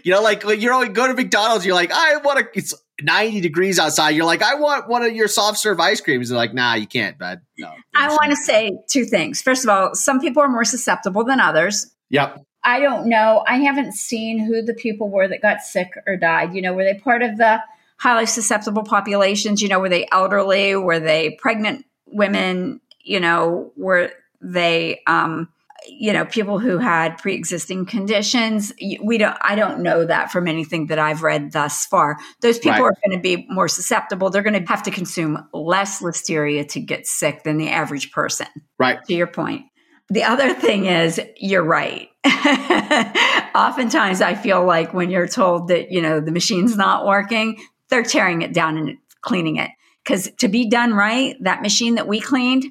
you 0.02 0.12
know, 0.12 0.22
like 0.22 0.44
you're 0.44 0.72
always 0.72 0.88
go 0.88 1.06
to 1.06 1.12
McDonald's, 1.12 1.66
you're 1.66 1.74
like, 1.74 1.92
I 1.92 2.16
want 2.16 2.38
to, 2.38 2.58
it's 2.58 2.72
90 3.02 3.42
degrees 3.42 3.78
outside. 3.78 4.10
You're 4.16 4.24
like, 4.24 4.40
I 4.40 4.54
want 4.54 4.88
one 4.88 5.02
of 5.02 5.14
your 5.14 5.28
soft 5.28 5.58
serve 5.58 5.78
ice 5.78 6.00
creams. 6.00 6.30
They're 6.30 6.38
like, 6.38 6.54
nah, 6.54 6.72
you 6.72 6.86
can't, 6.86 7.18
bud. 7.18 7.42
No. 7.58 7.70
I 7.94 8.08
want 8.08 8.30
to 8.30 8.36
say 8.36 8.72
two 8.88 9.04
things. 9.04 9.42
First 9.42 9.62
of 9.62 9.68
all, 9.68 9.94
some 9.94 10.20
people 10.20 10.42
are 10.42 10.48
more 10.48 10.64
susceptible 10.64 11.22
than 11.22 11.38
others. 11.38 11.94
Yep. 12.08 12.42
I 12.64 12.80
don't 12.80 13.10
know. 13.10 13.44
I 13.46 13.58
haven't 13.58 13.92
seen 13.92 14.38
who 14.38 14.62
the 14.62 14.72
people 14.72 15.10
were 15.10 15.28
that 15.28 15.42
got 15.42 15.60
sick 15.60 15.90
or 16.06 16.16
died. 16.16 16.54
You 16.54 16.62
know, 16.62 16.72
were 16.72 16.84
they 16.84 16.94
part 16.94 17.22
of 17.22 17.36
the 17.36 17.60
highly 17.98 18.24
susceptible 18.24 18.84
populations? 18.84 19.60
You 19.60 19.68
know, 19.68 19.80
were 19.80 19.90
they 19.90 20.08
elderly? 20.10 20.76
Were 20.76 20.98
they 20.98 21.36
pregnant 21.38 21.84
women? 22.06 22.80
You 23.04 23.20
know, 23.20 23.70
were 23.76 24.12
they, 24.42 25.00
um, 25.06 25.48
you 25.88 26.12
know, 26.12 26.24
people 26.24 26.58
who 26.58 26.78
had 26.78 27.18
pre-existing 27.18 27.86
conditions? 27.86 28.72
We 29.02 29.18
don't. 29.18 29.36
I 29.42 29.54
don't 29.54 29.80
know 29.80 30.04
that 30.04 30.30
from 30.30 30.46
anything 30.46 30.86
that 30.86 30.98
I've 30.98 31.22
read 31.22 31.52
thus 31.52 31.86
far. 31.86 32.18
Those 32.40 32.58
people 32.58 32.82
right. 32.82 32.92
are 32.92 32.96
going 33.06 33.16
to 33.16 33.22
be 33.22 33.46
more 33.48 33.68
susceptible. 33.68 34.30
They're 34.30 34.42
going 34.42 34.62
to 34.62 34.68
have 34.68 34.82
to 34.84 34.90
consume 34.90 35.46
less 35.52 36.00
listeria 36.02 36.68
to 36.68 36.80
get 36.80 37.06
sick 37.06 37.42
than 37.42 37.56
the 37.56 37.70
average 37.70 38.12
person. 38.12 38.46
Right. 38.78 39.02
To 39.04 39.14
your 39.14 39.26
point. 39.26 39.66
The 40.12 40.24
other 40.24 40.52
thing 40.52 40.84
is, 40.84 41.18
you're 41.38 41.64
right. 41.64 42.10
Oftentimes, 43.54 44.20
I 44.20 44.34
feel 44.34 44.64
like 44.64 44.92
when 44.92 45.10
you're 45.10 45.26
told 45.26 45.68
that, 45.68 45.90
you 45.90 46.02
know, 46.02 46.20
the 46.20 46.32
machine's 46.32 46.76
not 46.76 47.06
working, 47.06 47.58
they're 47.88 48.02
tearing 48.02 48.42
it 48.42 48.52
down 48.52 48.76
and 48.76 48.98
cleaning 49.22 49.56
it. 49.56 49.70
Because 50.04 50.30
to 50.38 50.48
be 50.48 50.68
done 50.68 50.92
right, 50.92 51.36
that 51.40 51.62
machine 51.62 51.94
that 51.94 52.08
we 52.08 52.20
cleaned 52.20 52.66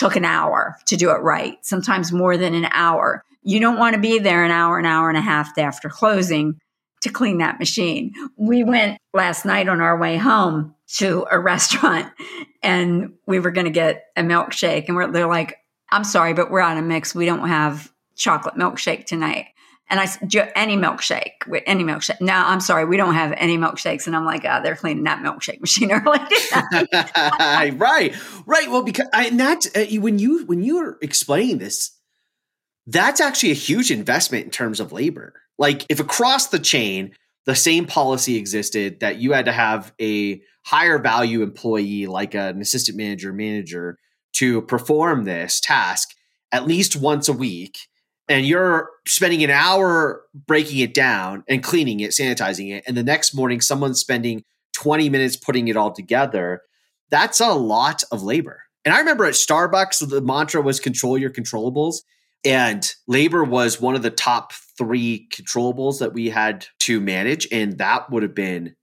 took 0.00 0.16
an 0.16 0.24
hour 0.24 0.78
to 0.86 0.96
do 0.96 1.10
it 1.10 1.20
right, 1.20 1.58
sometimes 1.60 2.10
more 2.10 2.38
than 2.38 2.54
an 2.54 2.66
hour. 2.72 3.22
You 3.42 3.60
don't 3.60 3.78
want 3.78 3.94
to 3.94 4.00
be 4.00 4.18
there 4.18 4.44
an 4.44 4.50
hour, 4.50 4.78
an 4.78 4.86
hour 4.86 5.10
and 5.10 5.18
a 5.18 5.20
half 5.20 5.58
after 5.58 5.90
closing 5.90 6.58
to 7.02 7.10
clean 7.10 7.36
that 7.38 7.58
machine. 7.58 8.14
We 8.38 8.64
went 8.64 8.96
last 9.12 9.44
night 9.44 9.68
on 9.68 9.82
our 9.82 9.98
way 9.98 10.16
home 10.16 10.74
to 10.96 11.26
a 11.30 11.38
restaurant 11.52 12.10
and 12.62 13.12
we 13.26 13.40
were 13.40 13.50
going 13.50 13.66
to 13.66 13.70
get 13.70 14.06
a 14.16 14.22
milkshake. 14.22 14.88
And 14.88 15.14
they're 15.14 15.26
like, 15.26 15.58
I'm 15.92 16.04
sorry, 16.04 16.32
but 16.32 16.50
we're 16.50 16.60
out 16.60 16.78
of 16.78 16.84
mix. 16.84 17.14
We 17.14 17.26
don't 17.26 17.46
have 17.46 17.92
chocolate 18.16 18.54
milkshake 18.54 19.04
tonight. 19.04 19.48
And 19.90 19.98
I 19.98 20.06
any 20.54 20.76
milkshake, 20.76 21.46
with 21.48 21.64
any 21.66 21.82
milkshake. 21.82 22.20
No, 22.20 22.32
I'm 22.32 22.60
sorry, 22.60 22.84
we 22.84 22.96
don't 22.96 23.14
have 23.14 23.34
any 23.36 23.58
milkshakes. 23.58 24.06
And 24.06 24.14
I'm 24.14 24.24
like, 24.24 24.44
oh, 24.44 24.60
they're 24.62 24.76
cleaning 24.76 25.04
that 25.04 25.18
milkshake 25.18 25.60
machine 25.60 25.90
early. 25.92 26.18
right, 27.78 28.14
right. 28.46 28.70
Well, 28.70 28.84
because 28.84 29.08
I, 29.12 29.26
and 29.26 29.40
that's 29.40 29.66
uh, 29.76 29.86
when 30.00 30.20
you 30.20 30.46
when 30.46 30.62
you 30.62 30.78
were 30.78 30.98
explaining 31.02 31.58
this, 31.58 31.90
that's 32.86 33.20
actually 33.20 33.50
a 33.50 33.54
huge 33.54 33.90
investment 33.90 34.44
in 34.44 34.50
terms 34.50 34.78
of 34.78 34.92
labor. 34.92 35.34
Like 35.58 35.84
if 35.88 35.98
across 35.98 36.46
the 36.46 36.60
chain, 36.60 37.12
the 37.46 37.56
same 37.56 37.86
policy 37.86 38.36
existed 38.36 39.00
that 39.00 39.16
you 39.16 39.32
had 39.32 39.46
to 39.46 39.52
have 39.52 39.92
a 40.00 40.40
higher 40.64 40.98
value 40.98 41.42
employee 41.42 42.06
like 42.06 42.34
an 42.34 42.60
assistant 42.60 42.96
manager, 42.96 43.32
manager 43.32 43.98
to 44.34 44.62
perform 44.62 45.24
this 45.24 45.60
task 45.60 46.10
at 46.52 46.66
least 46.66 46.96
once 46.96 47.28
a 47.28 47.32
week 47.32 47.78
and 48.30 48.46
you're 48.46 48.88
spending 49.06 49.42
an 49.44 49.50
hour 49.50 50.22
breaking 50.46 50.78
it 50.78 50.94
down 50.94 51.42
and 51.48 51.62
cleaning 51.62 52.00
it, 52.00 52.12
sanitizing 52.12 52.72
it, 52.74 52.84
and 52.86 52.96
the 52.96 53.02
next 53.02 53.34
morning 53.34 53.60
someone's 53.60 54.00
spending 54.00 54.44
20 54.72 55.10
minutes 55.10 55.36
putting 55.36 55.68
it 55.68 55.76
all 55.76 55.92
together, 55.92 56.62
that's 57.10 57.40
a 57.40 57.52
lot 57.52 58.04
of 58.12 58.22
labor. 58.22 58.62
And 58.84 58.94
I 58.94 58.98
remember 58.98 59.26
at 59.26 59.34
Starbucks, 59.34 60.08
the 60.08 60.22
mantra 60.22 60.62
was 60.62 60.80
control 60.80 61.18
your 61.18 61.30
controllables. 61.30 61.96
And 62.44 62.90
labor 63.06 63.44
was 63.44 63.80
one 63.80 63.94
of 63.94 64.02
the 64.02 64.10
top 64.10 64.52
three 64.78 65.28
controllables 65.30 65.98
that 65.98 66.14
we 66.14 66.30
had 66.30 66.66
to 66.80 67.00
manage. 67.00 67.46
And 67.52 67.76
that 67.78 68.10
would 68.10 68.22
have 68.22 68.34
been 68.34 68.74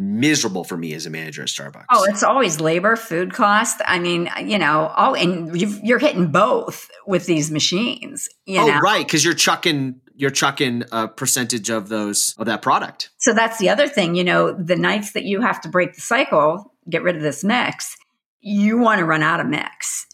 miserable 0.00 0.64
for 0.64 0.76
me 0.76 0.94
as 0.94 1.06
a 1.06 1.10
manager 1.10 1.42
at 1.42 1.48
Starbucks. 1.48 1.84
Oh, 1.90 2.04
it's 2.08 2.22
always 2.22 2.60
labor, 2.60 2.96
food 2.96 3.34
cost. 3.34 3.80
I 3.84 3.98
mean, 3.98 4.30
you 4.42 4.58
know, 4.58 4.92
oh, 4.96 5.14
and 5.14 5.54
you 5.60 5.94
are 5.94 5.98
hitting 5.98 6.28
both 6.28 6.90
with 7.06 7.26
these 7.26 7.50
machines. 7.50 8.28
You 8.46 8.60
oh, 8.60 8.66
know? 8.66 8.78
right, 8.80 9.06
because 9.06 9.24
you're 9.24 9.34
chucking 9.34 10.00
you're 10.16 10.30
chucking 10.30 10.84
a 10.92 11.08
percentage 11.08 11.70
of 11.70 11.88
those 11.88 12.34
of 12.38 12.46
that 12.46 12.62
product. 12.62 13.10
So 13.18 13.32
that's 13.32 13.58
the 13.58 13.68
other 13.68 13.88
thing. 13.88 14.14
You 14.14 14.24
know, 14.24 14.52
the 14.52 14.76
nights 14.76 15.12
that 15.12 15.24
you 15.24 15.40
have 15.40 15.60
to 15.62 15.68
break 15.68 15.94
the 15.94 16.00
cycle, 16.00 16.74
get 16.88 17.02
rid 17.02 17.16
of 17.16 17.22
this 17.22 17.44
mix, 17.44 17.96
you 18.40 18.78
want 18.78 18.98
to 18.98 19.04
run 19.04 19.22
out 19.22 19.40
of 19.40 19.46
mix 19.46 20.06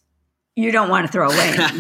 you 0.57 0.73
don't 0.73 0.89
want 0.89 1.07
to 1.07 1.13
throw 1.13 1.29
away. 1.29 1.55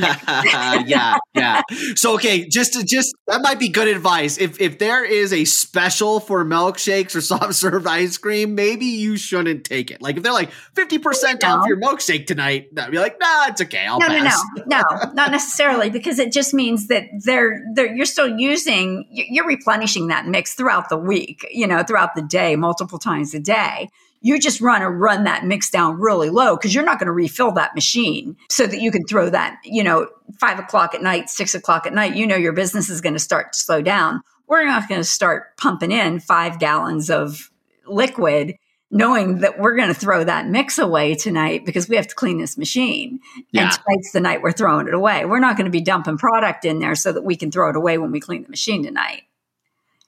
yeah, 0.86 1.16
yeah. 1.34 1.62
So 1.94 2.14
okay, 2.14 2.46
just 2.46 2.74
to, 2.74 2.84
just 2.84 3.16
that 3.26 3.40
might 3.40 3.58
be 3.58 3.70
good 3.70 3.88
advice. 3.88 4.36
If 4.36 4.60
if 4.60 4.78
there 4.78 5.02
is 5.02 5.32
a 5.32 5.46
special 5.46 6.20
for 6.20 6.44
milkshakes 6.44 7.16
or 7.16 7.20
soft 7.22 7.54
serve 7.54 7.86
ice 7.86 8.18
cream, 8.18 8.54
maybe 8.54 8.84
you 8.84 9.16
shouldn't 9.16 9.64
take 9.64 9.90
it. 9.90 10.02
Like 10.02 10.18
if 10.18 10.22
they're 10.22 10.32
like 10.32 10.50
fifty 10.74 10.98
percent 10.98 11.40
no. 11.42 11.56
off 11.56 11.66
your 11.66 11.80
milkshake 11.80 12.26
tonight, 12.26 12.74
that'd 12.74 12.92
be 12.92 12.98
like, 12.98 13.18
nah, 13.18 13.46
it's 13.46 13.62
okay. 13.62 13.86
I'll 13.86 13.98
no, 13.98 14.08
pass. 14.08 14.38
no, 14.54 14.64
no, 14.66 14.82
no, 14.90 15.12
not 15.14 15.30
necessarily 15.30 15.88
because 15.88 16.18
it 16.18 16.30
just 16.30 16.52
means 16.52 16.88
that 16.88 17.04
they're 17.24 17.64
they're 17.74 17.94
you're 17.94 18.04
still 18.04 18.38
using 18.38 19.06
you're 19.10 19.46
replenishing 19.46 20.08
that 20.08 20.26
mix 20.26 20.52
throughout 20.52 20.90
the 20.90 20.98
week. 20.98 21.46
You 21.50 21.66
know, 21.66 21.82
throughout 21.82 22.14
the 22.14 22.22
day, 22.22 22.56
multiple 22.56 22.98
times 22.98 23.32
a 23.32 23.40
day 23.40 23.88
you 24.26 24.40
just 24.40 24.60
run 24.60 24.80
to 24.80 24.90
run 24.90 25.22
that 25.22 25.44
mix 25.44 25.70
down 25.70 26.00
really 26.00 26.30
low 26.30 26.56
because 26.56 26.74
you're 26.74 26.84
not 26.84 26.98
going 26.98 27.06
to 27.06 27.12
refill 27.12 27.52
that 27.52 27.76
machine 27.76 28.36
so 28.50 28.66
that 28.66 28.80
you 28.80 28.90
can 28.90 29.04
throw 29.04 29.30
that, 29.30 29.56
you 29.62 29.84
know, 29.84 30.08
five 30.40 30.58
o'clock 30.58 30.96
at 30.96 31.02
night, 31.02 31.30
six 31.30 31.54
o'clock 31.54 31.86
at 31.86 31.94
night, 31.94 32.16
you 32.16 32.26
know, 32.26 32.34
your 32.34 32.52
business 32.52 32.90
is 32.90 33.00
going 33.00 33.12
to 33.12 33.20
start 33.20 33.52
to 33.52 33.58
slow 33.58 33.80
down. 33.80 34.20
We're 34.48 34.64
not 34.64 34.88
going 34.88 35.00
to 35.00 35.04
start 35.04 35.56
pumping 35.56 35.92
in 35.92 36.18
five 36.18 36.58
gallons 36.58 37.08
of 37.08 37.52
liquid 37.86 38.56
knowing 38.90 39.38
that 39.38 39.60
we're 39.60 39.76
going 39.76 39.94
to 39.94 39.94
throw 39.94 40.24
that 40.24 40.48
mix 40.48 40.76
away 40.76 41.14
tonight 41.14 41.64
because 41.64 41.88
we 41.88 41.94
have 41.94 42.08
to 42.08 42.14
clean 42.16 42.40
this 42.40 42.58
machine. 42.58 43.20
Yeah. 43.52 43.62
And 43.62 43.70
tonight's 43.70 44.10
the 44.10 44.20
night 44.20 44.42
we're 44.42 44.50
throwing 44.50 44.88
it 44.88 44.94
away. 44.94 45.24
We're 45.24 45.38
not 45.38 45.56
going 45.56 45.66
to 45.66 45.70
be 45.70 45.80
dumping 45.80 46.18
product 46.18 46.64
in 46.64 46.80
there 46.80 46.96
so 46.96 47.12
that 47.12 47.22
we 47.22 47.36
can 47.36 47.52
throw 47.52 47.70
it 47.70 47.76
away 47.76 47.96
when 47.98 48.10
we 48.10 48.18
clean 48.18 48.42
the 48.42 48.48
machine 48.48 48.82
tonight. 48.82 49.22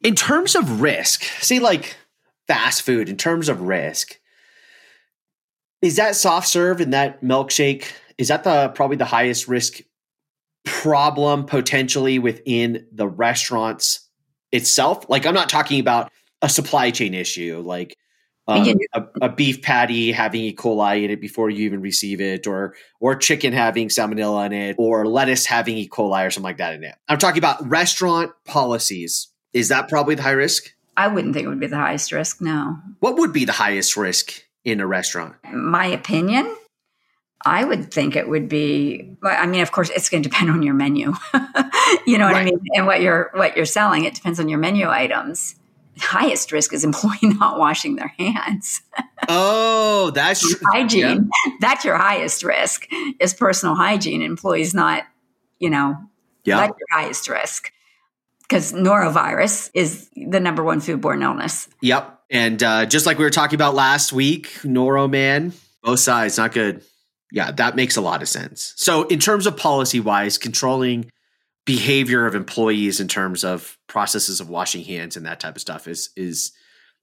In 0.02 0.16
terms 0.16 0.56
of 0.56 0.80
risk, 0.80 1.22
see, 1.40 1.60
like 1.60 1.96
fast 2.48 2.82
food 2.82 3.08
in 3.08 3.16
terms 3.16 3.48
of 3.48 3.60
risk. 3.60 4.18
Is 5.80 5.96
that 5.96 6.16
soft 6.16 6.48
serve 6.48 6.80
and 6.80 6.92
that 6.92 7.22
milkshake? 7.22 7.92
Is 8.16 8.28
that 8.28 8.42
the 8.42 8.70
probably 8.74 8.96
the 8.96 9.04
highest 9.04 9.46
risk 9.46 9.80
problem 10.64 11.44
potentially 11.44 12.18
within 12.18 12.86
the 12.90 13.06
restaurants 13.06 14.08
itself? 14.50 15.08
Like 15.08 15.24
I'm 15.24 15.34
not 15.34 15.48
talking 15.48 15.78
about 15.78 16.10
a 16.42 16.48
supply 16.48 16.90
chain 16.90 17.14
issue, 17.14 17.62
like 17.64 17.96
um, 18.48 18.66
a, 18.94 19.02
a, 19.22 19.28
beef 19.28 19.60
patty 19.60 20.10
having 20.10 20.40
E. 20.40 20.54
coli 20.54 21.04
in 21.04 21.10
it 21.10 21.20
before 21.20 21.50
you 21.50 21.66
even 21.66 21.82
receive 21.82 22.18
it, 22.20 22.46
or 22.46 22.74
or 22.98 23.14
chicken 23.14 23.52
having 23.52 23.88
salmonella 23.88 24.46
in 24.46 24.52
it, 24.52 24.76
or 24.78 25.06
lettuce 25.06 25.44
having 25.44 25.76
E. 25.76 25.86
coli 25.86 26.26
or 26.26 26.30
something 26.30 26.44
like 26.44 26.56
that 26.56 26.74
in 26.74 26.82
it. 26.82 26.94
I'm 27.08 27.18
talking 27.18 27.38
about 27.38 27.68
restaurant 27.68 28.32
policies. 28.46 29.28
Is 29.52 29.68
that 29.68 29.88
probably 29.88 30.14
the 30.14 30.22
high 30.22 30.30
risk? 30.30 30.72
I 30.98 31.06
wouldn't 31.06 31.32
think 31.32 31.46
it 31.46 31.48
would 31.48 31.60
be 31.60 31.68
the 31.68 31.76
highest 31.76 32.10
risk, 32.10 32.40
no. 32.40 32.76
What 32.98 33.18
would 33.18 33.32
be 33.32 33.44
the 33.44 33.52
highest 33.52 33.96
risk 33.96 34.32
in 34.64 34.80
a 34.80 34.86
restaurant? 34.86 35.36
My 35.52 35.86
opinion, 35.86 36.52
I 37.46 37.62
would 37.64 37.94
think 37.94 38.16
it 38.16 38.28
would 38.28 38.48
be 38.48 39.16
I 39.22 39.46
mean 39.46 39.60
of 39.60 39.70
course 39.70 39.90
it's 39.90 40.08
going 40.08 40.24
to 40.24 40.28
depend 40.28 40.50
on 40.50 40.62
your 40.62 40.74
menu. 40.74 41.14
you 42.04 42.18
know 42.18 42.26
what 42.26 42.34
right. 42.34 42.40
I 42.40 42.44
mean 42.44 42.58
and 42.74 42.84
what 42.84 43.00
you're 43.00 43.30
what 43.34 43.56
you're 43.56 43.64
selling 43.64 44.06
it 44.06 44.14
depends 44.16 44.40
on 44.40 44.48
your 44.48 44.58
menu 44.58 44.88
items. 44.88 45.54
The 45.94 46.00
highest 46.00 46.50
risk 46.50 46.72
is 46.72 46.82
employee 46.82 47.18
not 47.22 47.60
washing 47.60 47.94
their 47.94 48.12
hands. 48.18 48.82
Oh, 49.28 50.10
that's 50.10 50.56
hygiene. 50.72 51.30
Yeah. 51.46 51.52
That's 51.60 51.84
your 51.84 51.96
highest 51.96 52.42
risk 52.42 52.88
is 53.20 53.34
personal 53.34 53.76
hygiene. 53.76 54.20
Employees 54.22 54.74
not, 54.74 55.04
you 55.60 55.70
know, 55.70 55.96
yeah. 56.42 56.56
that's 56.56 56.76
your 56.76 57.00
highest 57.00 57.28
risk 57.28 57.72
because 58.48 58.72
norovirus 58.72 59.70
is 59.74 60.08
the 60.14 60.40
number 60.40 60.64
one 60.64 60.80
foodborne 60.80 61.22
illness. 61.22 61.68
Yep. 61.82 62.18
And 62.30 62.62
uh, 62.62 62.86
just 62.86 63.06
like 63.06 63.18
we 63.18 63.24
were 63.24 63.30
talking 63.30 63.56
about 63.56 63.74
last 63.74 64.12
week, 64.12 64.48
Noro 64.62 65.10
man, 65.10 65.52
both 65.82 66.00
sides, 66.00 66.38
not 66.38 66.52
good. 66.52 66.82
Yeah, 67.30 67.50
that 67.52 67.76
makes 67.76 67.96
a 67.96 68.00
lot 68.00 68.22
of 68.22 68.28
sense. 68.28 68.72
So, 68.76 69.04
in 69.04 69.18
terms 69.18 69.46
of 69.46 69.56
policy 69.56 70.00
wise, 70.00 70.38
controlling 70.38 71.10
behavior 71.66 72.26
of 72.26 72.34
employees 72.34 73.00
in 73.00 73.08
terms 73.08 73.44
of 73.44 73.76
processes 73.86 74.40
of 74.40 74.48
washing 74.48 74.82
hands 74.82 75.16
and 75.16 75.26
that 75.26 75.38
type 75.38 75.54
of 75.54 75.60
stuff 75.60 75.86
is 75.86 76.08
is 76.16 76.52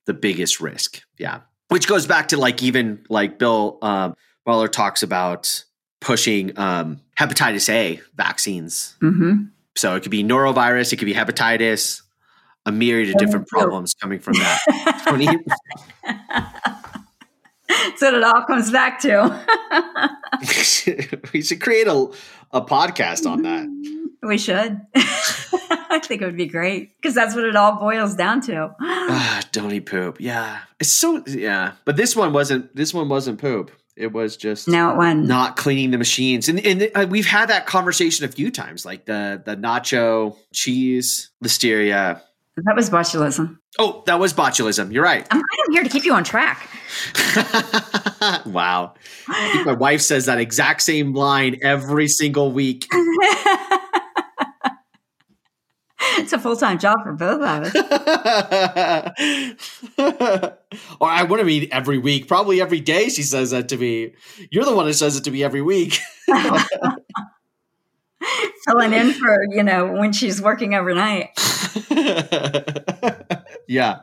the 0.07 0.13
biggest 0.13 0.59
risk. 0.59 1.01
Yeah, 1.19 1.41
which 1.69 1.87
goes 1.87 2.07
back 2.07 2.29
to 2.29 2.37
like 2.37 2.63
even 2.63 3.05
like 3.07 3.37
Bill 3.37 3.77
um, 3.83 4.15
Marler 4.47 4.71
talks 4.71 5.03
about 5.03 5.63
pushing 6.01 6.57
um, 6.57 7.01
hepatitis 7.19 7.69
A 7.69 8.01
vaccines. 8.15 8.95
Mm-hmm. 9.01 9.45
So 9.77 9.95
it 9.95 10.01
could 10.01 10.11
be 10.11 10.23
norovirus, 10.23 10.93
it 10.93 10.97
could 10.97 11.05
be 11.05 11.13
hepatitis, 11.13 12.01
a 12.65 12.71
myriad 12.71 13.09
of 13.09 13.17
different 13.17 13.47
problems 13.47 13.93
coming 13.93 14.19
from 14.19 14.33
that. 14.33 14.59
so 17.97 18.15
it 18.15 18.23
all 18.23 18.43
comes 18.45 18.71
back 18.71 18.99
to. 19.01 19.45
we 21.33 21.41
should 21.41 21.61
create 21.61 21.87
a, 21.87 22.09
a 22.51 22.61
podcast 22.61 23.29
on 23.29 23.43
that. 23.43 23.67
We 24.23 24.37
should. 24.37 24.81
I 24.95 25.99
think 26.03 26.21
it 26.21 26.25
would 26.25 26.37
be 26.37 26.47
great 26.47 26.95
because 26.95 27.13
that's 27.13 27.35
what 27.35 27.43
it 27.43 27.55
all 27.55 27.79
boils 27.79 28.15
down 28.15 28.41
to. 28.41 28.75
ah, 28.81 29.41
don't 29.51 29.71
eat 29.71 29.85
poop. 29.85 30.17
Yeah, 30.19 30.59
it's 30.79 30.91
so 30.91 31.23
yeah. 31.27 31.73
But 31.85 31.95
this 31.95 32.15
one 32.15 32.33
wasn't. 32.33 32.75
This 32.75 32.93
one 32.93 33.07
wasn't 33.07 33.39
poop. 33.39 33.71
It 33.97 34.11
was 34.11 34.35
just 34.35 34.67
now 34.67 34.93
it 34.93 34.97
went 34.97 35.25
not 35.25 35.55
cleaning 35.55 35.91
the 35.91 35.97
machines, 35.97 36.49
and 36.49 36.59
and 36.65 36.91
uh, 36.93 37.07
we've 37.09 37.25
had 37.25 37.49
that 37.49 37.65
conversation 37.65 38.25
a 38.25 38.27
few 38.27 38.51
times, 38.51 38.85
like 38.85 39.05
the 39.05 39.41
the 39.45 39.55
nacho 39.55 40.35
cheese 40.53 41.31
listeria. 41.43 42.21
That 42.57 42.75
was 42.75 42.89
botulism. 42.89 43.57
Oh, 43.79 44.03
that 44.05 44.19
was 44.19 44.33
botulism. 44.33 44.93
You're 44.93 45.03
right. 45.03 45.27
I'm, 45.29 45.39
I'm 45.39 45.73
here 45.73 45.83
to 45.83 45.89
keep 45.89 46.05
you 46.05 46.13
on 46.13 46.23
track. 46.23 46.69
wow. 48.45 48.93
my 49.27 49.75
wife 49.77 49.99
says 49.99 50.25
that 50.27 50.39
exact 50.39 50.81
same 50.81 51.13
line 51.13 51.57
every 51.61 52.07
single 52.07 52.53
week. 52.53 52.87
it's 56.17 56.33
a 56.33 56.39
full 56.39 56.55
time 56.55 56.79
job 56.79 57.03
for 57.03 57.13
both 57.13 57.41
of 57.41 57.41
us. 57.41 57.75
or 60.99 61.09
I 61.09 61.23
want 61.23 61.39
to 61.39 61.45
mean 61.45 61.67
every 61.71 61.97
week, 61.97 62.27
probably 62.27 62.61
every 62.61 62.79
day. 62.79 63.09
She 63.09 63.23
says 63.23 63.51
that 63.51 63.69
to 63.69 63.77
me. 63.77 64.13
You're 64.51 64.65
the 64.65 64.75
one 64.75 64.85
who 64.85 64.93
says 64.93 65.17
it 65.17 65.23
to 65.25 65.31
me 65.31 65.43
every 65.43 65.61
week. 65.61 65.99
Filling 68.65 68.93
in 68.93 69.13
for 69.13 69.45
you 69.51 69.63
know 69.63 69.91
when 69.91 70.11
she's 70.11 70.41
working 70.41 70.73
overnight. 70.73 71.29
yeah. 73.67 73.99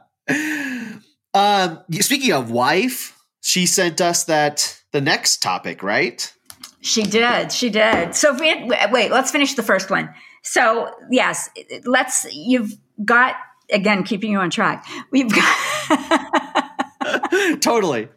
Um, 1.35 1.81
speaking 1.93 2.33
of 2.33 2.51
wife, 2.51 3.19
she 3.41 3.67
sent 3.67 4.01
us 4.01 4.25
that 4.25 4.81
the 4.93 5.01
next 5.01 5.43
topic, 5.43 5.83
right? 5.83 6.33
She 6.81 7.03
did. 7.03 7.53
She 7.53 7.71
did. 7.71 8.15
So 8.15 8.35
we, 8.35 8.71
wait, 8.91 9.11
let's 9.11 9.31
finish 9.31 9.55
the 9.55 9.63
first 9.63 9.91
one. 9.91 10.13
So 10.43 10.91
yes, 11.11 11.49
let's. 11.85 12.27
You've 12.33 12.77
got 13.05 13.37
again 13.73 14.03
keeping 14.05 14.33
you 14.33 14.39
on 14.39 14.51
track. 14.51 14.85
We've 15.11 15.33
got. 15.33 16.71
totally. 17.61 18.09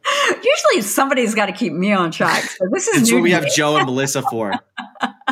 Usually 0.43 0.81
somebody's 0.81 1.35
got 1.35 1.47
to 1.47 1.51
keep 1.51 1.73
me 1.73 1.93
on 1.93 2.11
track. 2.11 2.43
So 2.43 2.65
this 2.71 2.87
is 2.87 3.11
what 3.13 3.21
we 3.21 3.31
have 3.31 3.47
Joe 3.53 3.77
and 3.77 3.85
Melissa 3.85 4.21
for. 4.23 4.53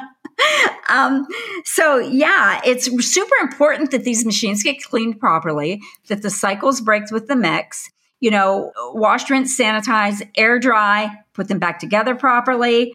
um, 0.90 1.28
so 1.66 1.98
yeah, 1.98 2.62
it's 2.66 2.86
super 3.06 3.36
important 3.42 3.92
that 3.92 4.04
these 4.04 4.26
machines 4.26 4.64
get 4.64 4.82
cleaned 4.84 5.20
properly, 5.20 5.82
that 6.08 6.22
the 6.22 6.30
cycles 6.30 6.82
break 6.82 7.10
with 7.12 7.28
the 7.28 7.36
mix. 7.36 7.90
You 8.20 8.32
know, 8.32 8.72
wash, 8.94 9.30
rinse, 9.30 9.60
sanitize, 9.60 10.26
air 10.38 10.58
dry, 10.58 11.10
put 11.34 11.50
them 11.50 11.60
back 11.60 11.80
together 11.80 12.16
properly. 12.16 12.94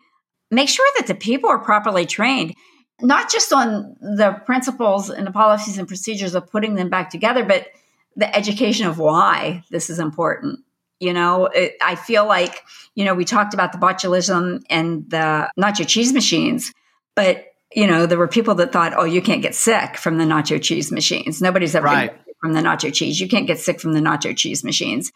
Make 0.50 0.70
sure 0.70 0.86
that 0.96 1.06
the 1.06 1.14
people 1.14 1.50
are 1.50 1.58
properly 1.58 2.06
trained 2.06 2.54
not 3.00 3.30
just 3.30 3.52
on 3.52 3.96
the 4.00 4.32
principles 4.44 5.10
and 5.10 5.26
the 5.26 5.30
policies 5.30 5.78
and 5.78 5.86
procedures 5.86 6.34
of 6.34 6.50
putting 6.50 6.74
them 6.74 6.88
back 6.88 7.10
together, 7.10 7.44
but 7.44 7.68
the 8.16 8.34
education 8.34 8.86
of 8.86 8.98
why 8.98 9.62
this 9.70 9.88
is 9.90 9.98
important. 9.98 10.60
You 11.00 11.12
know, 11.12 11.46
it, 11.46 11.76
I 11.80 11.94
feel 11.94 12.26
like, 12.26 12.64
you 12.96 13.04
know, 13.04 13.14
we 13.14 13.24
talked 13.24 13.54
about 13.54 13.70
the 13.70 13.78
botulism 13.78 14.64
and 14.68 15.08
the 15.08 15.48
nacho 15.56 15.86
cheese 15.86 16.12
machines, 16.12 16.72
but, 17.14 17.46
you 17.72 17.86
know, 17.86 18.06
there 18.06 18.18
were 18.18 18.26
people 18.26 18.56
that 18.56 18.72
thought, 18.72 18.94
oh, 18.96 19.04
you 19.04 19.22
can't 19.22 19.42
get 19.42 19.54
sick 19.54 19.96
from 19.96 20.18
the 20.18 20.24
nacho 20.24 20.60
cheese 20.60 20.90
machines. 20.90 21.40
Nobody's 21.40 21.76
ever 21.76 21.86
right. 21.86 22.12
from 22.40 22.54
the 22.54 22.60
nacho 22.60 22.92
cheese. 22.92 23.20
You 23.20 23.28
can't 23.28 23.46
get 23.46 23.60
sick 23.60 23.80
from 23.80 23.92
the 23.92 24.00
nacho 24.00 24.36
cheese 24.36 24.64
machines. 24.64 25.12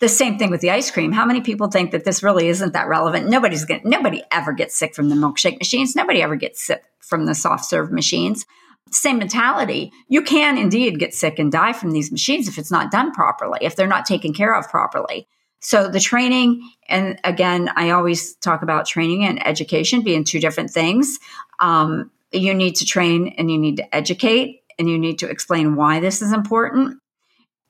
The 0.00 0.08
same 0.08 0.38
thing 0.38 0.50
with 0.50 0.60
the 0.60 0.70
ice 0.70 0.90
cream. 0.90 1.12
How 1.12 1.24
many 1.24 1.40
people 1.40 1.70
think 1.70 1.92
that 1.92 2.04
this 2.04 2.22
really 2.22 2.48
isn't 2.48 2.72
that 2.72 2.88
relevant? 2.88 3.28
Nobody's 3.28 3.64
going 3.64 3.82
nobody 3.84 4.22
ever 4.32 4.52
gets 4.52 4.74
sick 4.74 4.94
from 4.94 5.08
the 5.08 5.14
milkshake 5.14 5.58
machines. 5.58 5.94
Nobody 5.94 6.20
ever 6.20 6.36
gets 6.36 6.62
sick 6.62 6.82
from 7.00 7.26
the 7.26 7.34
soft 7.34 7.64
serve 7.64 7.92
machines. 7.92 8.44
Same 8.90 9.18
mentality. 9.18 9.92
You 10.08 10.22
can 10.22 10.58
indeed 10.58 10.98
get 10.98 11.14
sick 11.14 11.38
and 11.38 11.50
die 11.50 11.72
from 11.72 11.92
these 11.92 12.12
machines 12.12 12.48
if 12.48 12.58
it's 12.58 12.70
not 12.70 12.90
done 12.90 13.12
properly, 13.12 13.58
if 13.62 13.76
they're 13.76 13.86
not 13.86 14.04
taken 14.04 14.34
care 14.34 14.54
of 14.54 14.68
properly. 14.68 15.26
So 15.60 15.88
the 15.88 16.00
training, 16.00 16.70
and 16.88 17.18
again, 17.24 17.70
I 17.74 17.90
always 17.90 18.34
talk 18.36 18.62
about 18.62 18.86
training 18.86 19.24
and 19.24 19.44
education 19.46 20.02
being 20.02 20.22
two 20.22 20.38
different 20.38 20.70
things. 20.70 21.18
Um, 21.58 22.10
you 22.32 22.52
need 22.52 22.76
to 22.76 22.84
train 22.84 23.34
and 23.38 23.50
you 23.50 23.58
need 23.58 23.76
to 23.78 23.94
educate 23.94 24.62
and 24.78 24.90
you 24.90 24.98
need 24.98 25.20
to 25.20 25.28
explain 25.28 25.76
why 25.76 26.00
this 26.00 26.20
is 26.20 26.32
important. 26.32 26.98